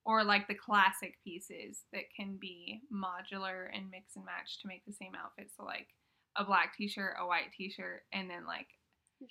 Or 0.06 0.24
like 0.24 0.48
the 0.48 0.56
classic 0.56 1.18
pieces 1.24 1.84
that 1.94 2.06
can 2.16 2.38
be 2.42 2.82
modular 2.92 3.68
and 3.72 3.92
mix 3.92 4.16
and 4.16 4.26
match 4.26 4.60
to 4.62 4.68
make 4.68 4.84
the 4.88 4.94
same 4.94 5.12
outfit. 5.14 5.52
So 5.56 5.64
like 5.64 5.88
a 6.36 6.44
black 6.44 6.76
t-shirt, 6.76 7.18
a 7.20 7.28
white 7.28 7.52
t-shirt, 7.56 8.04
and 8.12 8.28
then 8.28 8.48
like 8.48 8.66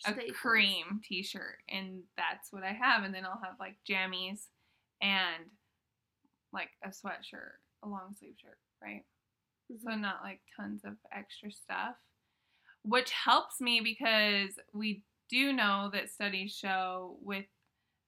a 0.06 0.30
cream 0.32 1.00
t-shirt 1.02 1.56
and 1.68 2.02
that's 2.16 2.52
what 2.52 2.62
I 2.62 2.72
have 2.72 3.04
and 3.04 3.14
then 3.14 3.24
I'll 3.24 3.40
have 3.42 3.54
like 3.58 3.76
jammies 3.88 4.46
and 5.00 5.44
like 6.52 6.70
a 6.84 6.88
sweatshirt, 6.88 7.58
a 7.82 7.88
long 7.88 8.14
sleeve 8.18 8.34
shirt, 8.40 8.58
right? 8.82 9.04
So 9.84 9.90
Mhm. 9.90 10.00
not 10.00 10.22
like 10.22 10.40
tons 10.56 10.84
of 10.84 10.96
extra 11.12 11.50
stuff. 11.52 11.96
Which 12.82 13.10
helps 13.12 13.60
me 13.60 13.80
because 13.80 14.58
we 14.72 15.02
do 15.28 15.52
know 15.52 15.90
that 15.92 16.10
studies 16.10 16.52
show 16.54 17.18
with 17.22 17.46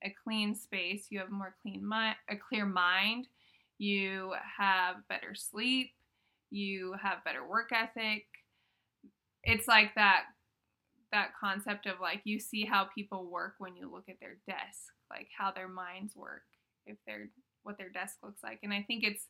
a 0.03 0.11
clean 0.25 0.55
space, 0.55 1.11
you 1.11 1.19
have 1.21 1.31
more 1.31 1.57
clean 1.63 1.85
mind, 1.87 2.17
a 2.29 2.37
clear 2.37 2.67
mind, 2.67 3.29
you 3.79 4.35
have 4.59 5.07
better 5.09 5.35
sleep, 5.35 5.95
you 6.51 6.95
have 6.95 7.25
better 7.25 7.47
work 7.47 7.73
ethic. 7.73 8.27
It's 9.43 9.67
like 9.69 9.95
that 9.95 10.25
that 11.13 11.31
concept 11.41 11.87
of 11.87 12.01
like 12.01 12.23
you 12.25 12.41
see 12.41 12.65
how 12.67 12.87
people 12.95 13.27
work 13.31 13.57
when 13.59 13.77
you 13.77 13.91
look 13.91 14.09
at 14.09 14.21
their 14.21 14.39
desk, 14.47 14.93
like 15.11 15.29
how 15.37 15.53
their 15.53 15.69
minds 15.69 16.17
work, 16.17 16.45
if 16.87 16.99
they're 17.07 17.31
what 17.63 17.79
their 17.79 17.91
desk 17.91 18.17
looks 18.23 18.43
like. 18.43 18.61
And 18.63 18.73
I 18.73 18.83
think 18.83 19.05
it's 19.05 19.27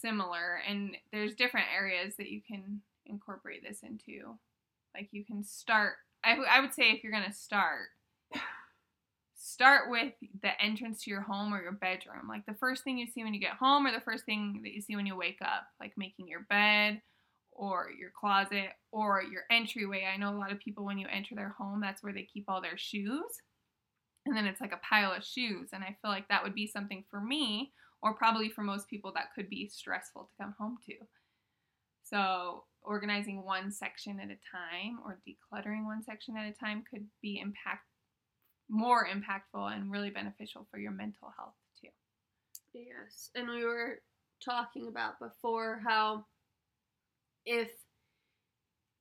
similar 0.00 0.60
and 0.68 0.96
there's 1.12 1.34
different 1.34 1.66
areas 1.74 2.14
that 2.16 2.30
you 2.30 2.40
can 2.46 2.80
incorporate 3.06 3.62
this 3.66 3.80
into. 3.82 4.38
Like 4.94 5.08
you 5.12 5.24
can 5.24 5.44
start 5.44 5.94
I, 6.24 6.60
would 6.60 6.72
say 6.72 6.90
if 6.90 7.02
you're 7.02 7.12
going 7.12 7.24
to 7.24 7.32
start 7.32 7.88
start 9.34 9.90
with 9.90 10.12
the 10.40 10.62
entrance 10.62 11.02
to 11.02 11.10
your 11.10 11.20
home 11.20 11.52
or 11.52 11.60
your 11.60 11.72
bedroom. 11.72 12.28
Like 12.28 12.46
the 12.46 12.54
first 12.54 12.84
thing 12.84 12.96
you 12.96 13.06
see 13.06 13.24
when 13.24 13.34
you 13.34 13.40
get 13.40 13.54
home 13.54 13.86
or 13.86 13.92
the 13.92 14.00
first 14.00 14.24
thing 14.24 14.60
that 14.62 14.72
you 14.72 14.80
see 14.80 14.94
when 14.94 15.06
you 15.06 15.16
wake 15.16 15.40
up, 15.42 15.66
like 15.80 15.92
making 15.96 16.28
your 16.28 16.46
bed 16.48 17.02
or 17.50 17.88
your 17.98 18.10
closet 18.18 18.70
or 18.92 19.22
your 19.22 19.42
entryway. 19.50 20.06
I 20.12 20.16
know 20.16 20.30
a 20.30 20.38
lot 20.38 20.52
of 20.52 20.60
people 20.60 20.84
when 20.84 20.98
you 20.98 21.08
enter 21.10 21.34
their 21.34 21.54
home, 21.58 21.80
that's 21.80 22.02
where 22.02 22.12
they 22.12 22.28
keep 22.32 22.44
all 22.48 22.62
their 22.62 22.78
shoes. 22.78 23.40
And 24.24 24.36
then 24.36 24.46
it's 24.46 24.60
like 24.60 24.72
a 24.72 24.80
pile 24.88 25.12
of 25.12 25.24
shoes. 25.24 25.70
And 25.72 25.82
I 25.82 25.96
feel 26.00 26.10
like 26.10 26.28
that 26.28 26.44
would 26.44 26.54
be 26.54 26.68
something 26.68 27.04
for 27.10 27.20
me, 27.20 27.72
or 28.02 28.14
probably 28.14 28.48
for 28.48 28.62
most 28.62 28.88
people, 28.88 29.12
that 29.14 29.34
could 29.34 29.48
be 29.48 29.68
stressful 29.68 30.24
to 30.24 30.42
come 30.42 30.54
home 30.58 30.78
to. 30.86 30.94
So, 32.02 32.64
organizing 32.82 33.44
one 33.44 33.70
section 33.70 34.18
at 34.18 34.26
a 34.28 34.38
time 34.50 34.98
or 35.04 35.20
decluttering 35.26 35.84
one 35.84 36.02
section 36.02 36.36
at 36.36 36.48
a 36.48 36.52
time 36.52 36.82
could 36.90 37.06
be 37.22 37.38
impact 37.38 37.86
more 38.68 39.06
impactful 39.06 39.72
and 39.72 39.90
really 39.90 40.10
beneficial 40.10 40.66
for 40.70 40.78
your 40.78 40.90
mental 40.90 41.32
health 41.36 41.54
too. 41.80 41.88
Yes. 42.72 43.30
And 43.34 43.48
we 43.48 43.64
were 43.64 44.00
talking 44.44 44.88
about 44.88 45.18
before 45.20 45.80
how 45.86 46.24
if 47.44 47.70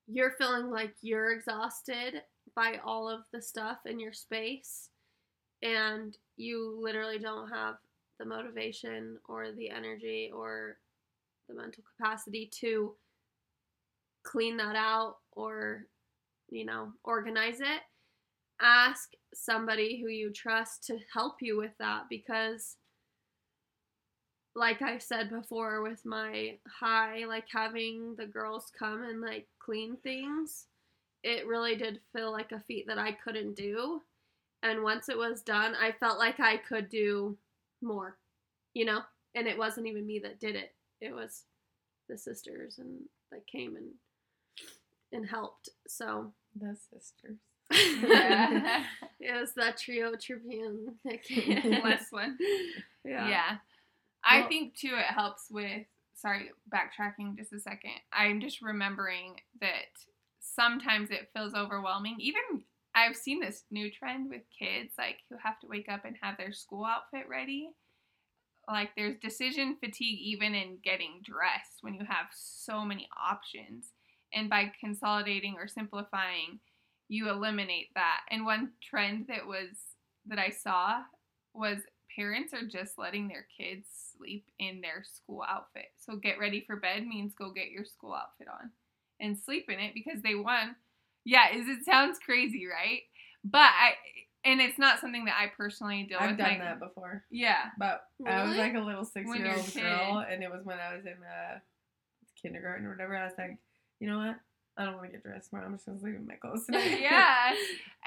you're 0.08 0.32
feeling 0.32 0.70
like 0.70 0.94
you're 1.02 1.32
exhausted 1.32 2.22
by 2.56 2.80
all 2.84 3.10
of 3.10 3.22
the 3.32 3.42
stuff 3.42 3.78
in 3.86 4.00
your 4.00 4.14
space 4.14 4.90
and 5.62 6.18
you 6.36 6.78
literally 6.82 7.20
don't 7.20 7.50
have 7.50 7.76
the 8.22 8.28
motivation 8.28 9.18
or 9.28 9.52
the 9.52 9.70
energy 9.70 10.32
or 10.34 10.78
the 11.50 11.56
mental 11.56 11.84
capacity 11.98 12.50
to 12.60 12.94
clean 14.24 14.58
that 14.58 14.76
out 14.76 15.16
or 15.32 15.88
you 16.50 16.64
know 16.64 16.92
organize 17.04 17.60
it 17.60 17.82
ask 18.62 19.14
somebody 19.34 20.00
who 20.00 20.10
you 20.10 20.32
trust 20.32 20.86
to 20.86 21.00
help 21.12 21.38
you 21.42 21.58
with 21.58 21.72
that 21.80 22.04
because 22.10 22.78
like 24.56 24.82
I 24.82 24.98
said 24.98 25.30
before 25.30 25.82
with 25.82 26.06
my 26.06 26.58
high, 26.68 27.24
like 27.26 27.46
having 27.52 28.16
the 28.18 28.26
girls 28.26 28.72
come 28.78 29.04
and 29.04 29.22
like 29.22 29.48
clean 29.60 29.98
things, 30.04 30.66
it 31.24 31.48
really 31.48 31.76
did 31.76 32.02
feel 32.14 32.32
like 32.32 32.52
a 32.52 32.60
feat 32.60 32.86
that 32.88 32.98
I 32.98 33.14
couldn't 33.14 33.56
do. 33.56 34.02
And 34.64 34.84
once 34.84 35.10
it 35.10 35.18
was 35.18 35.42
done, 35.42 35.74
I 35.82 35.94
felt 35.94 36.20
like 36.20 36.40
I 36.40 36.58
could 36.58 36.90
do 36.90 37.38
more, 37.82 38.18
you 38.74 38.86
know? 38.86 39.02
And 39.36 39.48
it 39.48 39.58
wasn't 39.58 39.88
even 39.88 40.06
me 40.06 40.20
that 40.20 40.40
did 40.40 40.56
it. 40.56 40.74
It 41.00 41.14
was 41.14 41.44
the 42.10 42.18
sisters 42.18 42.80
and 42.80 43.00
that 43.32 43.48
came 43.48 43.76
and 43.76 43.88
and 45.14 45.28
helped. 45.28 45.70
So 45.88 46.32
The 46.60 46.76
sisters. 46.76 47.38
Yeah. 47.72 48.84
it 49.20 49.40
was 49.40 49.54
that 49.56 49.78
trio 49.78 50.14
Tribune 50.16 50.96
that 51.06 51.24
came. 51.24 51.82
Last 51.84 52.12
one. 52.12 52.38
Yeah. 53.04 53.56
I 54.24 54.44
think 54.44 54.76
too 54.76 54.94
it 54.94 55.06
helps 55.06 55.48
with 55.50 55.88
sorry, 56.14 56.52
backtracking 56.72 57.36
just 57.36 57.52
a 57.52 57.60
second. 57.60 57.94
I'm 58.14 58.40
just 58.40 58.62
remembering 58.62 59.42
that 59.60 59.90
sometimes 60.40 61.10
it 61.10 61.30
feels 61.34 61.56
overwhelming. 61.56 62.18
Even 62.20 62.62
I've 62.94 63.16
seen 63.16 63.40
this 63.40 63.64
new 63.72 63.90
trend 63.90 64.30
with 64.30 64.42
kids 64.58 64.94
like 64.98 65.18
who 65.30 65.38
have 65.42 65.60
to 65.62 65.68
wake 65.68 65.88
up 65.90 66.06
and 66.06 66.16
have 66.22 66.38
their 66.38 66.52
school 66.52 66.86
outfit 66.86 67.28
ready. 67.30 67.70
Like 68.68 68.90
there's 68.96 69.18
decision 69.22 69.78
fatigue 69.80 70.20
even 70.22 70.54
in 70.56 70.78
getting 70.84 71.22
dressed 71.24 71.80
when 71.82 71.94
you 71.94 72.06
have 72.08 72.28
so 72.32 72.84
many 72.84 73.08
options. 73.20 73.92
And 74.34 74.50
by 74.50 74.72
consolidating 74.80 75.56
or 75.58 75.68
simplifying, 75.68 76.60
you 77.10 77.30
eliminate 77.30 77.88
that. 77.96 78.22
And 78.30 78.46
one 78.46 78.72
trend 78.82 79.26
that 79.28 79.46
was 79.46 79.68
that 80.28 80.40
I 80.40 80.50
saw 80.50 81.02
was 81.54 81.80
parents 82.16 82.54
are 82.54 82.66
just 82.66 82.98
letting 82.98 83.28
their 83.28 83.48
kids 83.58 83.88
sleep 84.18 84.46
in 84.60 84.82
their 84.82 85.04
school 85.04 85.44
outfit. 85.48 85.88
So 85.98 86.16
get 86.16 86.40
ready 86.40 86.64
for 86.66 86.76
bed 86.76 87.06
means 87.06 87.34
go 87.38 87.52
get 87.52 87.72
your 87.72 87.86
school 87.86 88.14
outfit 88.14 88.48
on 88.48 88.72
and 89.20 89.38
sleep 89.38 89.70
in 89.70 89.80
it 89.80 89.94
because 89.94 90.22
they 90.22 90.36
won. 90.36 90.76
Yeah, 91.26 91.54
is 91.56 91.68
it 91.68 91.86
sounds 91.86 92.18
crazy, 92.20 92.66
right? 92.68 93.02
But 93.44 93.60
I 93.70 93.94
and 94.44 94.60
it's 94.60 94.80
not 94.80 95.00
something 95.00 95.26
that 95.26 95.36
I 95.40 95.52
personally 95.56 96.04
deal 96.04 96.18
I've 96.20 96.32
with. 96.32 96.40
done 96.40 96.58
my- 96.60 96.66
that 96.66 96.80
before. 96.80 97.24
Yeah. 97.30 97.66
But 97.78 98.04
I 98.26 98.44
was 98.44 98.58
like 98.58 98.74
a 98.74 98.80
little 98.80 99.06
six 99.06 99.28
when 99.30 99.40
year 99.42 99.56
old 99.56 99.74
girl, 99.74 100.26
and 100.28 100.44
it 100.44 100.50
was 100.52 100.62
when 100.66 100.80
I 100.80 100.96
was 100.96 101.06
in 101.06 101.14
uh, 101.14 101.60
kindergarten 102.42 102.86
or 102.86 102.92
whatever. 102.92 103.16
I 103.16 103.26
was 103.26 103.34
like, 103.38 103.58
you 104.00 104.08
know 104.08 104.18
what? 104.18 104.36
I 104.78 104.86
don't 104.86 104.96
want 104.96 105.08
to 105.08 105.12
get 105.12 105.24
dressed 105.24 105.50
tomorrow. 105.50 105.68
I'm 105.68 105.74
just 105.76 105.86
going 105.86 105.98
to 105.98 106.02
sleep 106.02 106.16
in 106.16 106.26
my 106.26 106.36
clothes 106.36 106.66
tonight. 106.66 107.02
yeah. 107.02 107.54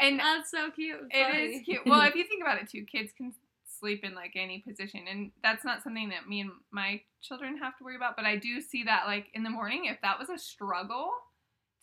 And 0.01 0.19
That's 0.19 0.51
so 0.51 0.71
cute. 0.71 0.99
and 1.01 1.11
It 1.13 1.31
funny. 1.31 1.43
is 1.57 1.63
cute. 1.65 1.81
Well, 1.87 2.03
if 2.03 2.15
you 2.15 2.25
think 2.25 2.43
about 2.43 2.61
it 2.61 2.69
too, 2.71 2.85
kids 2.85 3.13
can 3.17 3.33
sleep 3.79 4.03
in 4.03 4.15
like 4.15 4.33
any 4.35 4.61
position, 4.67 5.03
and 5.09 5.31
that's 5.43 5.65
not 5.65 5.83
something 5.85 6.09
that 6.09 6.29
me 6.29 6.41
and 6.41 6.51
my 6.73 7.01
children 7.23 7.59
have 7.59 7.77
to 7.79 7.85
worry 7.85 7.97
about. 7.97 8.17
But 8.17 8.25
I 8.25 8.37
do 8.37 8.61
see 8.61 8.85
that 8.85 9.05
like 9.07 9.27
in 9.35 9.43
the 9.45 9.51
morning, 9.51 9.85
if 9.85 10.01
that 10.03 10.19
was 10.19 10.31
a 10.31 10.39
struggle 10.39 11.11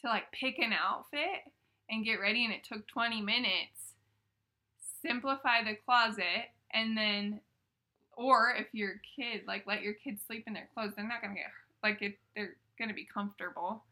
to 0.01 0.08
like 0.08 0.31
pick 0.31 0.60
an 0.60 0.74
outfit 0.74 1.43
and 1.89 2.05
get 2.05 2.20
ready, 2.20 2.46
and 2.46 2.53
it 2.53 2.63
took 2.63 2.88
20 2.88 3.22
minutes, 3.22 3.93
simplify 5.01 5.63
the 5.63 5.75
closet, 5.86 6.50
and 6.74 6.98
then, 6.98 7.41
or 8.15 8.53
if 8.58 8.67
your 8.74 9.01
kid 9.15 9.41
like 9.48 9.65
let 9.67 9.81
your 9.81 9.93
kids 9.93 10.22
sleep 10.25 10.43
in 10.48 10.53
their 10.53 10.70
clothes, 10.74 10.93
they're 10.96 11.08
not 11.08 11.22
gonna 11.22 11.36
get 11.36 11.51
like 11.84 12.01
it. 12.01 12.17
They're 12.36 12.55
gonna 12.79 12.93
be 12.93 13.08
comfortable. 13.12 13.84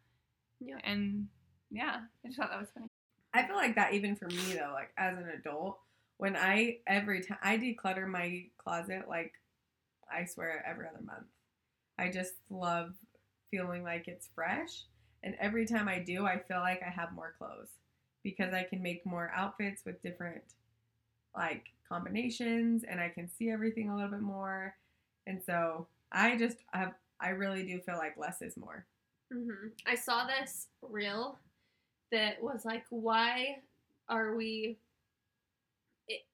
Yeah. 0.59 0.77
And 0.83 1.27
yeah, 1.71 2.01
I 2.23 2.27
just 2.27 2.39
thought 2.39 2.49
that 2.51 2.59
was 2.59 2.69
funny. 2.73 2.87
I 3.33 3.45
feel 3.45 3.55
like 3.55 3.75
that 3.75 3.93
even 3.93 4.15
for 4.15 4.27
me 4.27 4.53
though, 4.53 4.71
like 4.73 4.91
as 4.97 5.17
an 5.17 5.29
adult, 5.29 5.79
when 6.17 6.35
I 6.35 6.79
every 6.87 7.21
time 7.21 7.37
I 7.43 7.57
declutter 7.57 8.07
my 8.07 8.45
closet 8.57 9.05
like 9.07 9.33
I 10.11 10.25
swear 10.25 10.63
every 10.67 10.87
other 10.87 11.03
month. 11.03 11.27
I 11.97 12.09
just 12.09 12.33
love 12.49 12.93
feeling 13.51 13.83
like 13.83 14.07
it's 14.07 14.29
fresh. 14.33 14.83
And 15.23 15.35
every 15.39 15.65
time 15.65 15.87
I 15.87 15.99
do, 15.99 16.25
I 16.25 16.39
feel 16.39 16.59
like 16.59 16.81
I 16.85 16.89
have 16.89 17.13
more 17.13 17.33
clothes 17.37 17.69
because 18.23 18.53
I 18.53 18.63
can 18.63 18.81
make 18.81 19.05
more 19.05 19.31
outfits 19.35 19.83
with 19.85 20.01
different 20.01 20.41
like 21.35 21.67
combinations 21.87 22.83
and 22.83 22.99
I 22.99 23.09
can 23.09 23.29
see 23.29 23.49
everything 23.49 23.89
a 23.89 23.95
little 23.95 24.11
bit 24.11 24.21
more. 24.21 24.75
And 25.27 25.41
so 25.43 25.87
I 26.11 26.37
just 26.37 26.57
have 26.73 26.93
I 27.19 27.29
really 27.29 27.63
do 27.63 27.79
feel 27.81 27.97
like 27.97 28.17
less 28.17 28.41
is 28.41 28.55
more. 28.57 28.85
hmm 29.31 29.67
I 29.85 29.95
saw 29.95 30.25
this 30.25 30.67
reel 30.81 31.37
that 32.11 32.41
was 32.41 32.65
like, 32.65 32.85
why 32.89 33.57
are 34.07 34.35
we, 34.35 34.77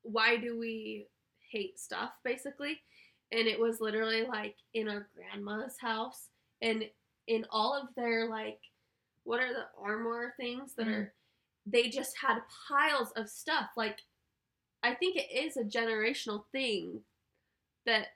why 0.03 0.37
do 0.37 0.57
we 0.57 1.07
hate 1.51 1.79
stuff, 1.79 2.11
basically? 2.23 2.81
And 3.31 3.47
it 3.47 3.59
was 3.59 3.81
literally 3.81 4.23
like 4.23 4.55
in 4.73 4.87
our 4.87 5.07
grandma's 5.15 5.77
house 5.79 6.29
and 6.61 6.85
in 7.27 7.45
all 7.49 7.73
of 7.73 7.93
their, 7.95 8.29
like, 8.29 8.59
what 9.25 9.41
are 9.41 9.51
the 9.53 9.65
armor 9.77 10.33
things 10.37 10.73
that 10.75 10.87
Mm. 10.87 10.93
are, 10.93 11.13
they 11.65 11.89
just 11.89 12.15
had 12.17 12.39
piles 12.67 13.11
of 13.17 13.27
stuff. 13.29 13.69
Like, 13.75 13.99
I 14.83 14.93
think 14.93 15.15
it 15.17 15.31
is 15.31 15.57
a 15.57 15.63
generational 15.63 16.45
thing 16.51 17.03
that 17.85 18.07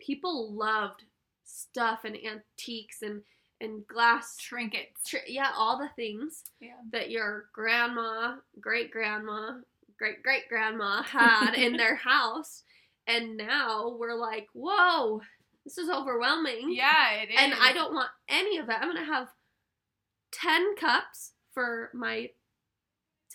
people 0.00 0.52
loved 0.52 1.04
stuff 1.44 2.04
and 2.04 2.16
antiques 2.16 3.02
and 3.02 3.22
and 3.60 3.86
glass 3.86 4.36
Trinkets. 4.36 5.08
tr- 5.08 5.18
yeah 5.28 5.52
all 5.56 5.78
the 5.78 5.88
things 5.96 6.42
Yeah. 6.60 6.80
that 6.90 7.10
your 7.10 7.48
grandma 7.52 8.36
great 8.60 8.90
grandma 8.90 9.60
great 9.96 10.22
great 10.22 10.48
grandma 10.48 11.02
had 11.18 11.54
in 11.54 11.76
their 11.76 11.94
house 11.94 12.64
and 13.06 13.36
now 13.36 13.88
we're 13.96 14.14
like 14.16 14.48
whoa 14.54 15.22
this 15.64 15.78
is 15.78 15.88
overwhelming 15.88 16.72
Yeah, 16.74 17.12
it 17.22 17.30
is. 17.30 17.36
and 17.38 17.54
i 17.54 17.72
don't 17.72 17.94
want 17.94 18.10
any 18.28 18.58
of 18.58 18.66
that 18.66 18.82
i'm 18.82 18.88
gonna 18.92 19.04
have 19.04 19.28
10 20.42 20.76
cups 20.76 21.32
for 21.52 21.90
my 21.94 22.30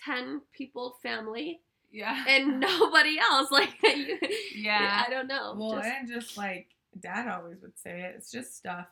10 0.04 0.42
people 0.52 0.96
family 1.02 1.60
Yeah. 1.90 2.24
and 2.28 2.60
nobody 2.70 3.18
else 3.18 3.50
like 3.58 3.74
you, 3.82 4.18
Yeah. 4.54 5.04
i 5.06 5.10
don't 5.10 5.26
know 5.28 5.54
Well, 5.56 5.76
just- 5.76 5.88
and 5.88 6.08
just 6.08 6.36
like 6.36 6.68
dad 6.98 7.28
always 7.28 7.60
would 7.62 7.78
say 7.78 8.00
it, 8.02 8.14
it's 8.16 8.30
just 8.30 8.56
stuff. 8.56 8.86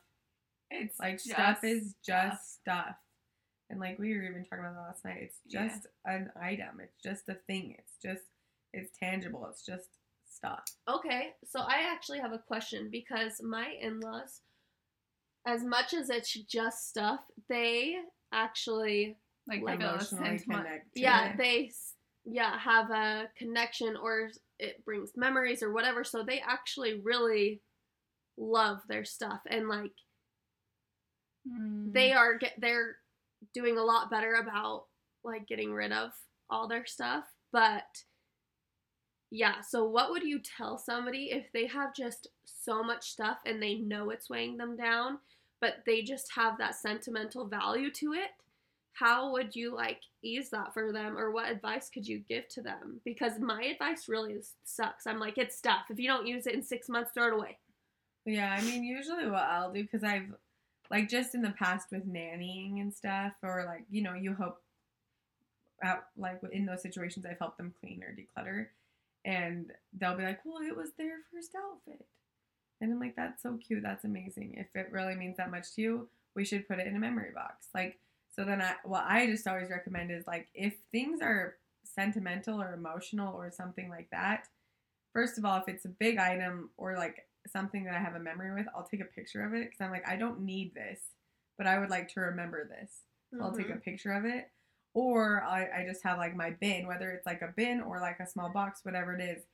it's 0.70 0.98
Like 1.00 1.18
stuff 1.18 1.64
is 1.64 1.94
just 2.06 2.60
stuff. 2.60 2.94
And 3.70 3.80
like 3.80 3.98
we 3.98 4.14
were 4.16 4.22
even 4.22 4.44
talking 4.44 4.60
about 4.64 4.74
that 4.76 4.80
last 4.86 5.04
night, 5.04 5.18
it's 5.22 5.38
Yeah. 5.46 5.66
just 5.68 5.86
an 6.06 6.30
item. 6.40 6.80
It's 6.80 7.02
just 7.02 7.28
a 7.28 7.34
thing. 7.34 7.74
It's 7.78 7.96
just 8.02 8.22
it's 8.72 8.96
tangible. 8.98 9.46
It's 9.50 9.64
just 9.66 9.88
stuff. 10.30 10.64
Okay, 10.88 11.30
so 11.44 11.60
I 11.60 11.90
actually 11.92 12.20
have 12.20 12.32
a 12.32 12.38
question 12.38 12.88
because 12.90 13.40
my 13.42 13.74
in 13.80 13.98
laws, 14.00 14.42
as 15.46 15.64
much 15.64 15.94
as 15.94 16.10
it's 16.10 16.32
just 16.32 16.88
stuff, 16.88 17.20
they 17.48 17.96
actually, 18.32 19.16
like 19.46 19.62
like 19.62 19.80
Emotionally 19.80 20.38
connect. 20.38 20.94
to 20.94 21.00
yeah, 21.00 21.30
it. 21.30 21.36
they, 21.38 21.72
yeah, 22.24 22.58
have 22.58 22.90
a 22.90 23.28
connection 23.38 23.96
or 23.96 24.30
it 24.58 24.84
brings 24.84 25.12
memories 25.16 25.62
or 25.62 25.72
whatever. 25.72 26.04
So 26.04 26.22
they 26.22 26.40
actually 26.40 27.00
really 27.02 27.62
love 28.36 28.78
their 28.88 29.04
stuff 29.04 29.40
and 29.48 29.68
like 29.68 29.92
Mm. 31.48 31.92
they 31.94 32.12
are 32.12 32.36
get 32.36 32.54
they're 32.58 32.96
doing 33.54 33.78
a 33.78 33.82
lot 33.82 34.10
better 34.10 34.34
about 34.34 34.84
like 35.24 35.46
getting 35.46 35.72
rid 35.72 35.92
of 35.92 36.10
all 36.50 36.68
their 36.68 36.84
stuff 36.84 37.24
but 37.52 37.84
yeah 39.30 39.60
so 39.60 39.84
what 39.84 40.10
would 40.10 40.22
you 40.22 40.40
tell 40.40 40.78
somebody 40.78 41.30
if 41.30 41.44
they 41.52 41.66
have 41.66 41.94
just 41.94 42.28
so 42.44 42.82
much 42.82 43.10
stuff 43.10 43.38
and 43.44 43.62
they 43.62 43.74
know 43.74 44.10
it's 44.10 44.30
weighing 44.30 44.56
them 44.56 44.76
down 44.76 45.18
but 45.60 45.82
they 45.86 46.02
just 46.02 46.32
have 46.34 46.58
that 46.58 46.74
sentimental 46.74 47.46
value 47.46 47.90
to 47.90 48.12
it? 48.12 48.30
How 48.92 49.32
would 49.32 49.54
you 49.54 49.74
like 49.74 50.00
ease 50.22 50.50
that 50.50 50.74
for 50.74 50.92
them 50.92 51.16
or 51.16 51.30
what 51.30 51.50
advice 51.50 51.88
could 51.88 52.06
you 52.06 52.20
give 52.28 52.48
to 52.48 52.62
them? 52.62 53.00
Because 53.04 53.38
my 53.40 53.62
advice 53.62 54.08
really 54.08 54.36
sucks. 54.64 55.06
I'm 55.06 55.20
like 55.20 55.38
it's 55.38 55.56
stuff. 55.56 55.82
If 55.90 55.98
you 55.98 56.08
don't 56.08 56.26
use 56.26 56.46
it 56.46 56.54
in 56.54 56.62
six 56.62 56.88
months 56.88 57.12
throw 57.14 57.28
it 57.28 57.34
away. 57.34 57.58
Yeah, 58.24 58.56
I 58.58 58.62
mean, 58.62 58.84
usually 58.84 59.28
what 59.28 59.44
I'll 59.44 59.72
do 59.72 59.82
because 59.82 60.04
I've 60.04 60.34
like 60.90 61.08
just 61.08 61.34
in 61.34 61.42
the 61.42 61.50
past 61.50 61.88
with 61.92 62.06
nannying 62.06 62.80
and 62.80 62.92
stuff, 62.92 63.32
or 63.42 63.64
like 63.66 63.84
you 63.90 64.02
know, 64.02 64.14
you 64.14 64.34
help 64.34 64.60
out 65.82 66.06
like 66.16 66.40
in 66.52 66.66
those 66.66 66.82
situations, 66.82 67.24
I've 67.24 67.38
helped 67.38 67.58
them 67.58 67.72
clean 67.80 68.02
or 68.02 68.14
declutter, 68.14 68.66
and 69.24 69.72
they'll 69.92 70.16
be 70.16 70.24
like, 70.24 70.44
"Well, 70.44 70.62
it 70.62 70.76
was 70.76 70.92
their 70.92 71.18
first 71.32 71.54
outfit," 71.54 72.06
and 72.80 72.92
I'm 72.92 73.00
like, 73.00 73.16
"That's 73.16 73.42
so 73.42 73.56
cute. 73.56 73.82
That's 73.82 74.04
amazing. 74.04 74.54
If 74.54 74.74
it 74.74 74.92
really 74.92 75.14
means 75.14 75.36
that 75.36 75.50
much 75.50 75.74
to 75.74 75.82
you, 75.82 76.08
we 76.34 76.44
should 76.44 76.68
put 76.68 76.78
it 76.78 76.86
in 76.86 76.96
a 76.96 77.00
memory 77.00 77.32
box." 77.34 77.68
Like, 77.74 77.98
so 78.30 78.44
then 78.44 78.62
I 78.62 78.76
what 78.84 79.04
I 79.06 79.26
just 79.26 79.46
always 79.46 79.70
recommend 79.70 80.10
is 80.10 80.26
like 80.26 80.48
if 80.54 80.74
things 80.92 81.20
are 81.22 81.56
sentimental 81.84 82.60
or 82.60 82.74
emotional 82.74 83.34
or 83.34 83.50
something 83.50 83.88
like 83.88 84.08
that. 84.10 84.46
First 85.12 85.38
of 85.38 85.44
all, 85.44 85.56
if 85.56 85.68
it's 85.68 85.84
a 85.84 85.88
big 85.88 86.18
item 86.18 86.70
or 86.76 86.96
like 86.96 87.26
something 87.46 87.84
that 87.84 87.94
I 87.94 87.98
have 87.98 88.14
a 88.14 88.20
memory 88.20 88.54
with, 88.54 88.66
I'll 88.76 88.86
take 88.86 89.00
a 89.00 89.04
picture 89.04 89.44
of 89.44 89.54
it 89.54 89.64
because 89.64 89.80
I'm 89.80 89.90
like, 89.90 90.08
I 90.08 90.16
don't 90.16 90.40
need 90.40 90.74
this, 90.74 91.00
but 91.56 91.66
I 91.66 91.78
would 91.78 91.90
like 91.90 92.08
to 92.14 92.20
remember 92.20 92.68
this. 92.68 92.92
So 93.32 93.42
I'll 93.42 93.52
take 93.54 93.68
a 93.68 93.72
mm-hmm. 93.72 93.80
picture 93.80 94.12
of 94.12 94.24
it. 94.24 94.50
Or 94.98 95.44
I, 95.44 95.82
I 95.82 95.86
just 95.86 96.02
have 96.02 96.18
like 96.18 96.34
my 96.34 96.50
bin, 96.50 96.88
whether 96.88 97.10
it's 97.10 97.24
like 97.24 97.40
a 97.40 97.54
bin 97.56 97.80
or 97.80 98.00
like 98.00 98.18
a 98.18 98.26
small 98.26 98.50
box, 98.50 98.80
whatever 98.82 99.14
it 99.14 99.20
is. 99.20 99.44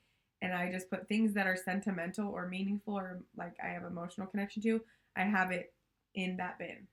And 0.40 0.54
I 0.54 0.72
just 0.72 0.88
put 0.88 1.06
things 1.06 1.34
that 1.34 1.46
are 1.46 1.54
sentimental 1.54 2.30
or 2.30 2.48
meaningful 2.48 2.96
or 2.98 3.20
like 3.36 3.54
I 3.62 3.66
have 3.68 3.84
emotional 3.84 4.26
connection 4.26 4.62
to, 4.62 4.80
I 5.16 5.24
have 5.24 5.50
it 5.50 5.74
in 6.14 6.38
that 6.38 6.58
bin. 6.58 6.86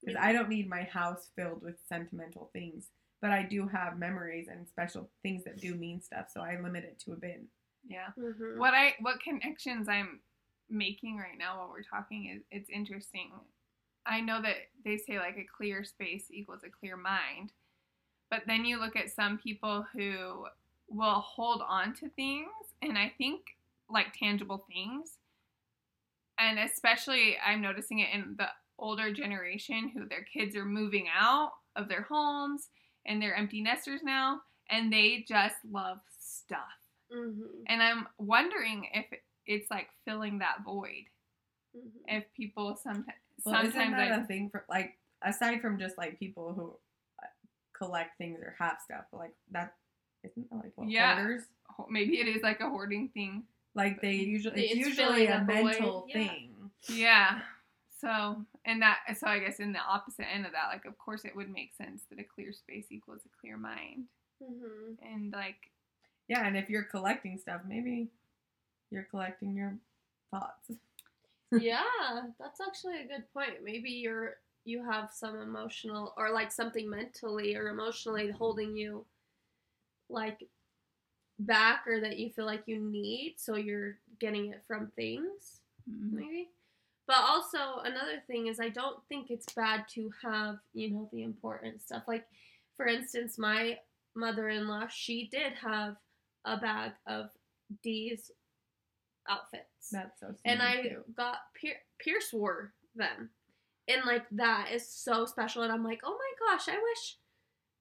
Because 0.00 0.16
I 0.18 0.32
don't 0.32 0.48
need 0.48 0.70
my 0.70 0.84
house 0.84 1.28
filled 1.36 1.60
with 1.62 1.74
sentimental 1.86 2.48
things, 2.54 2.88
but 3.20 3.30
I 3.30 3.42
do 3.42 3.68
have 3.68 3.98
memories 3.98 4.48
and 4.48 4.66
special 4.66 5.10
things 5.22 5.44
that 5.44 5.58
do 5.58 5.74
mean 5.74 6.00
stuff. 6.00 6.30
So 6.32 6.40
I 6.40 6.58
limit 6.58 6.84
it 6.84 6.98
to 7.04 7.12
a 7.12 7.16
bin. 7.16 7.46
Yeah. 7.86 8.08
Mhm. 8.16 8.56
What 8.56 8.72
I 8.72 8.94
what 9.00 9.20
connections 9.20 9.86
I'm 9.86 10.20
making 10.70 11.18
right 11.18 11.36
now 11.36 11.58
while 11.58 11.68
we're 11.68 11.82
talking 11.82 12.26
is 12.34 12.42
it's 12.50 12.70
interesting. 12.70 13.32
I 14.06 14.22
know 14.22 14.40
that 14.40 14.56
they 14.82 14.96
say 14.96 15.18
like 15.18 15.36
a 15.36 15.44
clear 15.44 15.84
space 15.84 16.30
equals 16.30 16.62
a 16.64 16.70
clear 16.70 16.96
mind. 16.96 17.52
But 18.30 18.42
then 18.46 18.64
you 18.64 18.78
look 18.78 18.96
at 18.96 19.10
some 19.10 19.38
people 19.38 19.86
who 19.92 20.46
will 20.88 21.20
hold 21.20 21.62
on 21.66 21.94
to 21.94 22.08
things 22.10 22.48
and 22.82 22.98
I 22.98 23.12
think 23.18 23.56
like 23.90 24.12
tangible 24.14 24.64
things. 24.72 25.18
And 26.38 26.58
especially 26.58 27.36
I'm 27.44 27.60
noticing 27.60 27.98
it 28.00 28.10
in 28.12 28.36
the 28.38 28.48
older 28.78 29.12
generation 29.12 29.88
who 29.88 30.06
their 30.06 30.22
kids 30.22 30.54
are 30.56 30.64
moving 30.64 31.06
out 31.18 31.52
of 31.74 31.88
their 31.88 32.02
homes 32.02 32.68
and 33.06 33.20
they're 33.20 33.34
empty 33.34 33.60
nesters 33.60 34.02
now 34.02 34.42
and 34.70 34.92
they 34.92 35.24
just 35.26 35.56
love 35.70 35.98
stuff. 36.18 36.62
Mhm. 37.10 37.64
And 37.66 37.82
I'm 37.82 38.06
wondering 38.18 38.88
if 38.92 39.06
it's 39.46 39.70
like 39.70 39.88
filling 40.04 40.38
that 40.38 40.62
void. 40.64 41.06
Mhm. 41.74 41.90
If 42.06 42.32
people 42.34 42.76
sometimes 42.76 43.18
Well, 43.44 43.54
sometimes 43.54 43.74
isn't 43.74 43.90
that 43.92 44.10
like 44.10 44.20
a 44.20 44.26
thing 44.26 44.50
for 44.50 44.64
like 44.68 44.98
aside 45.22 45.60
from 45.60 45.78
just 45.78 45.96
like 45.98 46.18
people 46.18 46.52
who 46.54 46.78
collect 47.78 48.18
things 48.18 48.40
or 48.42 48.54
have 48.58 48.78
stuff, 48.84 49.04
but 49.12 49.18
like 49.18 49.34
that 49.52 49.74
isn't 50.24 50.50
that 50.50 50.56
like 50.56 50.72
what 50.74 50.88
Yeah. 50.90 51.16
hoarders? 51.16 51.44
maybe 51.88 52.18
it 52.18 52.26
is 52.28 52.42
like 52.42 52.60
a 52.60 52.68
hoarding 52.68 53.08
thing. 53.10 53.44
Like 53.74 54.00
they 54.00 54.14
usually 54.14 54.62
It's 54.62 54.74
it's, 54.78 54.88
usually 54.88 55.26
a 55.26 55.36
up 55.36 55.42
a 55.42 55.44
void, 55.46 55.64
mental 55.64 56.06
yeah. 56.08 56.14
thing. 56.14 56.70
Yeah. 56.88 57.40
So 58.00 58.44
and 58.64 58.82
that 58.82 58.98
so 59.16 59.26
I 59.28 59.38
guess 59.38 59.60
in 59.60 59.72
the 59.72 59.78
opposite 59.80 60.26
end 60.32 60.46
of 60.46 60.52
that, 60.52 60.68
like 60.72 60.84
of 60.84 60.98
course 60.98 61.24
it 61.24 61.34
would 61.36 61.50
make 61.50 61.74
sense 61.74 62.02
that 62.10 62.18
a 62.18 62.24
clear 62.24 62.52
space 62.52 62.86
equals 62.90 63.20
a 63.26 63.40
clear 63.40 63.56
mind. 63.56 64.04
Mhm. 64.42 64.96
And 65.02 65.32
like 65.32 65.70
Yeah, 66.28 66.46
and 66.46 66.56
if 66.56 66.68
you're 66.68 66.82
collecting 66.84 67.38
stuff, 67.38 67.62
maybe 67.66 68.08
you're 68.90 69.04
collecting 69.04 69.54
your 69.54 69.78
thoughts. 70.30 70.70
yeah, 71.52 71.82
that's 72.38 72.60
actually 72.60 73.00
a 73.02 73.06
good 73.06 73.24
point. 73.32 73.62
Maybe 73.64 73.90
you're 73.90 74.36
you 74.68 74.84
have 74.84 75.10
some 75.12 75.40
emotional 75.40 76.12
or 76.16 76.30
like 76.30 76.52
something 76.52 76.88
mentally 76.90 77.56
or 77.56 77.68
emotionally 77.68 78.30
holding 78.30 78.76
you 78.76 79.04
like 80.10 80.44
back 81.38 81.86
or 81.86 82.00
that 82.00 82.18
you 82.18 82.30
feel 82.30 82.46
like 82.46 82.62
you 82.66 82.78
need, 82.78 83.34
so 83.38 83.56
you're 83.56 83.96
getting 84.20 84.50
it 84.52 84.62
from 84.66 84.90
things, 84.96 85.60
mm, 85.90 86.12
maybe. 86.12 86.50
But 87.06 87.18
also 87.20 87.78
another 87.84 88.22
thing 88.26 88.48
is 88.48 88.60
I 88.60 88.68
don't 88.68 88.98
think 89.08 89.30
it's 89.30 89.52
bad 89.54 89.84
to 89.94 90.10
have, 90.22 90.58
you 90.74 90.90
know, 90.90 91.08
the 91.12 91.22
important 91.22 91.80
stuff. 91.82 92.02
Like 92.06 92.26
for 92.76 92.86
instance, 92.86 93.38
my 93.38 93.78
mother-in-law, 94.14 94.88
she 94.88 95.28
did 95.30 95.52
have 95.54 95.96
a 96.44 96.56
bag 96.58 96.92
of 97.06 97.30
Dee's 97.82 98.30
outfits. 99.28 99.88
That's 99.92 100.20
so 100.20 100.34
and 100.44 100.60
I 100.60 100.82
cute. 100.82 101.16
got 101.16 101.38
Pier- 101.54 101.82
Pierce 101.98 102.32
wore 102.32 102.72
them, 102.94 103.30
and 103.88 104.02
like 104.06 104.24
that 104.32 104.68
is 104.72 104.88
so 104.88 105.24
special. 105.24 105.62
And 105.62 105.72
I'm 105.72 105.84
like, 105.84 106.00
oh 106.04 106.16
my 106.16 106.56
gosh, 106.56 106.68
I 106.68 106.78
wish 106.78 107.16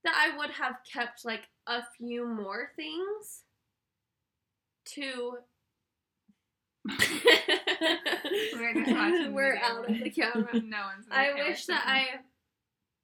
that 0.04 0.16
I 0.16 0.38
would 0.38 0.52
have 0.52 0.76
kept 0.92 1.26
like 1.26 1.50
a 1.68 1.82
few 1.98 2.26
more 2.26 2.72
things 2.76 3.44
to. 4.96 5.34
We're 8.56 8.74
We're 9.34 9.58
out 9.58 9.90
of 9.90 10.00
the 10.00 10.10
camera. 10.10 10.54
no 10.54 10.84
one's. 10.86 11.06
I 11.12 11.34
wish 11.34 11.66
that. 11.66 11.84
I 11.86 12.22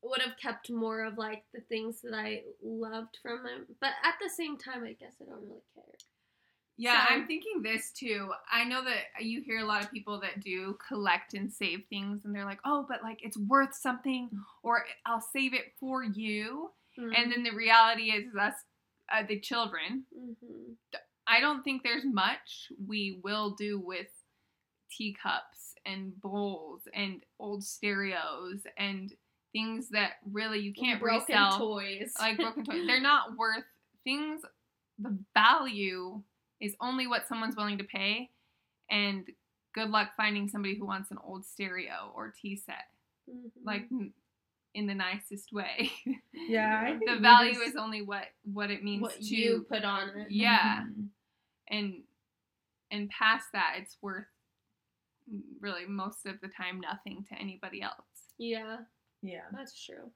would 0.01 0.21
have 0.21 0.37
kept 0.41 0.69
more 0.69 1.03
of 1.03 1.17
like 1.17 1.43
the 1.53 1.61
things 1.61 2.01
that 2.01 2.13
I 2.13 2.41
loved 2.61 3.17
from 3.21 3.43
them 3.43 3.65
but 3.79 3.91
at 4.03 4.15
the 4.21 4.29
same 4.29 4.57
time, 4.57 4.83
I 4.83 4.93
guess 4.93 5.13
I 5.21 5.25
don't 5.25 5.41
really 5.41 5.63
care. 5.73 5.83
Yeah, 6.77 7.05
So- 7.07 7.13
I'm 7.13 7.27
thinking 7.27 7.61
this 7.61 7.91
too. 7.91 8.31
I 8.51 8.63
know 8.63 8.83
that 8.83 9.23
you 9.23 9.41
hear 9.41 9.59
a 9.59 9.65
lot 9.65 9.83
of 9.83 9.91
people 9.91 10.19
that 10.21 10.39
do 10.41 10.77
collect 10.87 11.33
and 11.35 11.51
save 11.53 11.85
things, 11.87 12.25
and 12.25 12.33
they're 12.33 12.45
like, 12.45 12.59
"Oh, 12.65 12.85
but 12.89 13.03
like 13.03 13.23
it's 13.23 13.37
worth 13.37 13.75
something," 13.75 14.29
or 14.63 14.85
"I'll 15.05 15.21
save 15.21 15.53
it 15.53 15.75
for 15.79 16.03
you." 16.03 16.71
And 17.15 17.31
then 17.31 17.43
the 17.43 17.51
reality 17.51 18.11
is, 18.11 18.35
us, 18.35 18.55
uh, 19.11 19.23
the 19.23 19.39
children. 19.39 20.05
Mhm. 20.15 20.77
I 21.27 21.39
don't 21.39 21.63
think 21.63 21.83
there's 21.83 22.05
much 22.05 22.71
we 22.85 23.19
will 23.23 23.51
do 23.51 23.79
with 23.79 24.09
teacups 24.89 25.75
and 25.85 26.19
bowls 26.21 26.87
and 26.93 27.23
old 27.39 27.63
stereos 27.63 28.65
and 28.77 29.11
things 29.51 29.89
that 29.89 30.13
really 30.31 30.59
you 30.59 30.73
can't 30.73 30.99
broken 30.99 31.35
resell. 31.35 31.57
toys, 31.57 32.13
like 32.19 32.37
broken 32.37 32.63
toys. 32.65 32.87
They're 32.87 32.99
not 33.01 33.35
worth 33.37 33.65
things. 34.03 34.43
The 34.99 35.17
value 35.33 36.23
is 36.63 36.75
only 36.79 37.07
what 37.07 37.27
someone's 37.27 37.55
willing 37.55 37.77
to 37.77 37.83
pay, 37.83 38.29
and 38.89 39.29
good 39.73 39.89
luck 39.89 40.11
finding 40.15 40.47
somebody 40.47 40.75
who 40.75 40.85
wants 40.85 41.11
an 41.11 41.17
old 41.23 41.45
stereo 41.45 42.11
or 42.15 42.29
tea 42.31 42.55
set, 42.55 42.85
Mhm. 43.29 43.51
like 43.63 43.87
in 44.73 44.87
the 44.87 44.95
nicest 44.95 45.51
way. 45.53 45.91
Yeah, 46.33 46.81
I 46.85 46.97
think 46.97 47.09
the 47.09 47.17
value 47.19 47.53
just- 47.53 47.67
is 47.69 47.75
only 47.75 48.01
what 48.01 48.33
what 48.43 48.69
it 48.71 48.83
means 48.83 49.01
what 49.01 49.13
to 49.21 49.35
you 49.35 49.63
put 49.69 49.83
on 49.83 50.09
it. 50.19 50.31
yeah, 50.31 50.83
Mhm. 50.85 51.09
and 51.67 52.03
and 52.91 53.09
past 53.09 53.51
that, 53.53 53.75
it's 53.79 53.97
worth 54.01 54.27
really 55.59 55.85
most 55.85 56.25
of 56.25 56.39
the 56.41 56.47
time 56.49 56.79
nothing 56.79 57.23
to 57.25 57.35
anybody 57.35 57.81
else, 57.81 58.33
Yeah, 58.37 58.85
Yeah. 59.21 59.47
that's 59.51 59.83
true. 59.85 60.11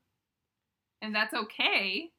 and 1.02 1.14
that's 1.16 1.34
okay. 1.34 2.12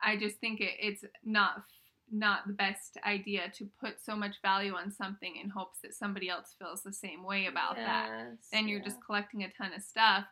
I 0.00 0.16
just 0.16 0.38
think 0.40 0.60
it, 0.60 0.76
it's 0.80 1.04
not 1.22 1.64
not 2.12 2.46
the 2.46 2.52
best 2.52 2.98
idea 3.06 3.50
to 3.56 3.68
put 3.80 3.94
so 4.02 4.14
much 4.14 4.36
value 4.42 4.74
on 4.74 4.92
something 4.92 5.34
in 5.42 5.48
hopes 5.48 5.78
that 5.82 5.94
somebody 5.94 6.28
else 6.28 6.54
feels 6.58 6.82
the 6.82 6.92
same 6.92 7.24
way 7.24 7.46
about 7.46 7.76
that. 7.76 8.08
Yes, 8.10 8.48
Then 8.52 8.68
you're 8.68 8.78
yeah. 8.78 8.84
just 8.84 9.04
collecting 9.04 9.44
a 9.44 9.50
ton 9.50 9.72
of 9.74 9.82
stuff 9.82 10.24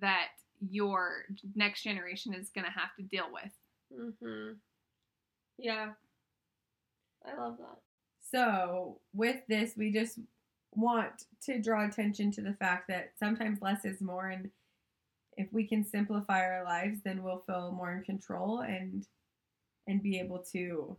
that 0.00 0.28
your 0.60 1.24
next 1.54 1.82
generation 1.82 2.34
is 2.34 2.50
going 2.50 2.64
to 2.64 2.70
have 2.70 2.94
to 2.96 3.02
deal 3.02 3.26
with. 3.32 3.52
Mm-hmm. 3.92 4.52
Yeah. 5.58 5.90
I 7.26 7.36
love 7.36 7.58
that. 7.58 7.78
So, 8.20 9.00
with 9.12 9.40
this, 9.48 9.74
we 9.76 9.90
just 9.90 10.18
want 10.72 11.24
to 11.44 11.60
draw 11.60 11.86
attention 11.86 12.30
to 12.32 12.42
the 12.42 12.54
fact 12.54 12.88
that 12.88 13.12
sometimes 13.18 13.62
less 13.62 13.84
is 13.84 14.00
more, 14.00 14.28
and 14.28 14.50
if 15.36 15.52
we 15.52 15.66
can 15.66 15.84
simplify 15.84 16.42
our 16.42 16.64
lives, 16.64 16.98
then 17.04 17.22
we'll 17.22 17.42
feel 17.46 17.72
more 17.72 17.92
in 17.92 18.02
control 18.04 18.60
and 18.60 19.06
and 19.86 20.02
be 20.02 20.18
able 20.18 20.44
to 20.52 20.96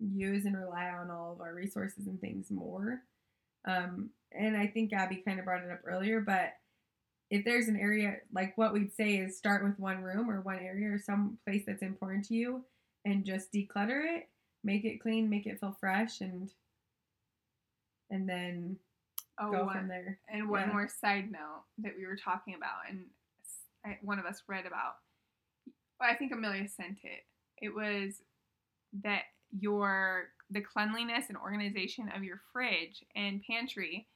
use 0.00 0.44
and 0.44 0.56
rely 0.56 0.88
on 0.90 1.10
all 1.10 1.32
of 1.32 1.40
our 1.40 1.54
resources 1.54 2.06
and 2.06 2.20
things 2.20 2.50
more. 2.50 3.02
Um, 3.66 4.10
and 4.32 4.56
I 4.56 4.66
think 4.66 4.90
Gabby 4.90 5.16
kind 5.16 5.38
of 5.38 5.44
brought 5.44 5.62
it 5.64 5.70
up 5.70 5.80
earlier, 5.84 6.20
but 6.20 6.54
if 7.30 7.44
there's 7.44 7.68
an 7.68 7.76
area 7.76 8.16
like 8.32 8.56
what 8.56 8.72
we'd 8.72 8.94
say 8.94 9.16
is 9.18 9.36
start 9.36 9.62
with 9.62 9.78
one 9.78 10.02
room 10.02 10.30
or 10.30 10.40
one 10.40 10.58
area 10.60 10.88
or 10.94 10.98
some 10.98 11.36
place 11.44 11.64
that's 11.66 11.82
important 11.82 12.24
to 12.26 12.34
you 12.34 12.64
and 13.04 13.24
just 13.24 13.52
declutter 13.52 14.02
it 14.16 14.28
make 14.64 14.84
it 14.86 14.98
clean 15.00 15.28
make 15.28 15.46
it 15.46 15.60
feel 15.60 15.76
fresh 15.78 16.20
and 16.22 16.50
and 18.10 18.28
then 18.28 18.76
Oh, 19.40 19.52
go 19.52 19.64
one- 19.66 19.76
from 19.76 19.88
there 19.88 20.18
And 20.28 20.48
one 20.48 20.68
Yeah. 20.68 20.72
more 20.72 20.88
side 20.88 21.30
note 21.30 21.64
that 21.78 21.96
we 21.96 22.06
were 22.06 22.16
talking 22.16 22.54
about, 22.54 22.88
and 22.88 23.04
I, 23.84 23.98
one 24.02 24.18
of 24.18 24.24
us 24.26 24.42
read 24.48 24.66
about. 24.66 24.96
Well, 26.00 26.10
I 26.10 26.14
think 26.16 26.32
Amelia 26.32 26.66
sent 26.68 27.04
it. 27.04 27.24
It 27.62 27.72
was 27.74 28.22
that 29.04 29.24
your 29.58 30.28
the 30.50 30.60
cleanliness 30.60 31.26
and 31.28 31.36
organization 31.36 32.10
of 32.14 32.22
your 32.24 32.40
fridge 32.52 33.04
and 33.14 33.42
pantry 33.48 34.06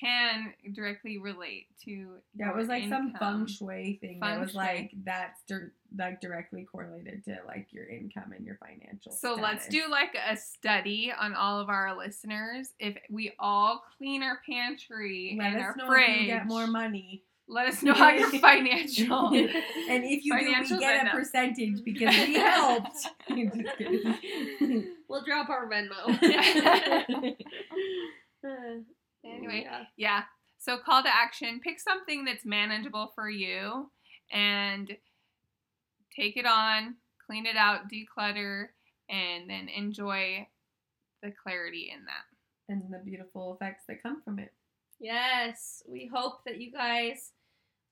can 0.00 0.54
directly 0.72 1.18
relate 1.18 1.66
to. 1.84 2.14
yeah 2.34 2.50
it 2.50 2.56
was 2.56 2.68
like 2.68 2.84
some 2.84 3.08
income. 3.08 3.18
feng 3.18 3.46
shui 3.46 3.98
thing 4.00 4.18
that 4.20 4.30
Feng 4.30 4.40
was 4.40 4.50
shui. 4.52 4.58
like 4.58 4.90
that's 5.04 5.42
dir- 5.48 5.72
like 5.98 6.20
directly 6.20 6.64
correlated 6.70 7.24
to 7.24 7.36
like 7.46 7.66
your 7.70 7.86
income 7.86 8.32
and 8.36 8.46
your 8.46 8.56
financial 8.56 9.12
So 9.12 9.34
let's 9.34 9.66
do 9.68 9.84
like 9.90 10.16
a 10.28 10.36
study 10.36 11.12
on 11.18 11.34
all 11.34 11.58
of 11.60 11.68
our 11.68 11.96
listeners. 11.96 12.72
If 12.78 12.96
we 13.10 13.32
all 13.38 13.82
clean 13.98 14.22
our 14.22 14.38
pantry 14.46 15.36
let 15.38 15.54
and 15.54 15.60
our 15.62 15.74
fridge, 15.86 16.26
get 16.26 16.46
more 16.46 16.66
money 16.66 17.24
let 17.50 17.66
us 17.66 17.82
know 17.82 17.92
how 17.94 18.10
your 18.10 18.30
financial 18.40 19.28
and 19.34 20.04
if 20.04 20.24
you 20.24 20.32
do 20.38 20.46
we 20.46 20.78
get 20.80 20.98
end 21.00 21.08
a 21.08 21.10
up. 21.10 21.16
percentage 21.16 21.82
because 21.84 22.16
we 22.16 22.34
helped 22.34 23.06
We'll 25.08 25.24
drop 25.24 25.48
our 25.50 25.68
Venmo. 25.68 26.16
Anyway, 29.24 29.62
Yeah. 29.64 29.82
Yeah. 29.96 30.22
So 30.58 30.78
call 30.78 31.02
to 31.02 31.08
action. 31.14 31.60
Pick 31.62 31.80
something 31.80 32.24
that's 32.24 32.44
manageable 32.44 33.12
for 33.14 33.28
you 33.28 33.90
and 34.30 34.96
take 36.14 36.36
it 36.36 36.46
on, 36.46 36.96
clean 37.26 37.46
it 37.46 37.56
out, 37.56 37.90
declutter, 37.90 38.66
and 39.08 39.48
then 39.48 39.68
enjoy 39.68 40.46
the 41.22 41.32
clarity 41.42 41.90
in 41.94 42.04
that. 42.04 42.72
and 42.72 42.82
the 42.92 42.98
beautiful 43.04 43.54
effects 43.60 43.84
that 43.88 44.02
come 44.02 44.22
from 44.22 44.38
it 44.38 44.52
Yes, 45.00 45.82
we 45.88 46.10
hope 46.14 46.44
that 46.46 46.60
you 46.60 46.70
guys 46.70 47.32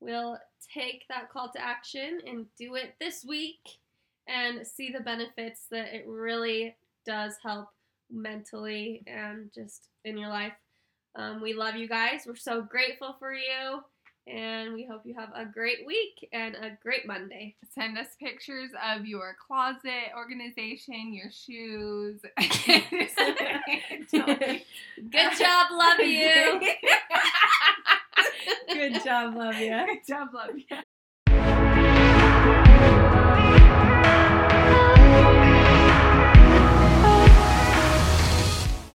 will 0.00 0.38
take 0.72 1.04
that 1.08 1.30
call 1.30 1.50
to 1.50 1.60
action 1.60 2.20
and 2.26 2.46
do 2.58 2.74
it 2.74 2.94
this 3.00 3.24
week 3.24 3.78
and 4.26 4.66
see 4.66 4.90
the 4.92 5.00
benefits 5.00 5.66
that 5.70 5.94
it 5.94 6.06
really 6.06 6.76
does 7.06 7.34
help 7.42 7.68
mentally 8.10 9.02
and 9.06 9.50
just 9.54 9.88
in 10.04 10.18
your 10.18 10.28
life. 10.28 10.52
Um, 11.16 11.40
we 11.40 11.54
love 11.54 11.74
you 11.76 11.88
guys. 11.88 12.24
We're 12.26 12.36
so 12.36 12.62
grateful 12.62 13.16
for 13.18 13.32
you. 13.34 13.80
And 14.26 14.74
we 14.74 14.84
hope 14.84 15.02
you 15.06 15.14
have 15.14 15.30
a 15.34 15.46
great 15.46 15.86
week 15.86 16.28
and 16.34 16.54
a 16.54 16.76
great 16.82 17.06
Monday. 17.06 17.56
Send 17.74 17.96
us 17.96 18.08
pictures 18.20 18.70
of 18.86 19.06
your 19.06 19.34
closet 19.46 20.12
organization, 20.14 21.14
your 21.14 21.30
shoes. 21.30 22.20
Good 24.10 25.38
job. 25.38 25.66
Love 25.72 26.00
you. 26.00 26.60
Good 28.72 29.02
job 29.04 29.34
love 29.36 29.56
you 29.58 29.70
Good 29.86 30.06
job, 30.06 30.28
love 30.34 30.50
you. 30.56 30.78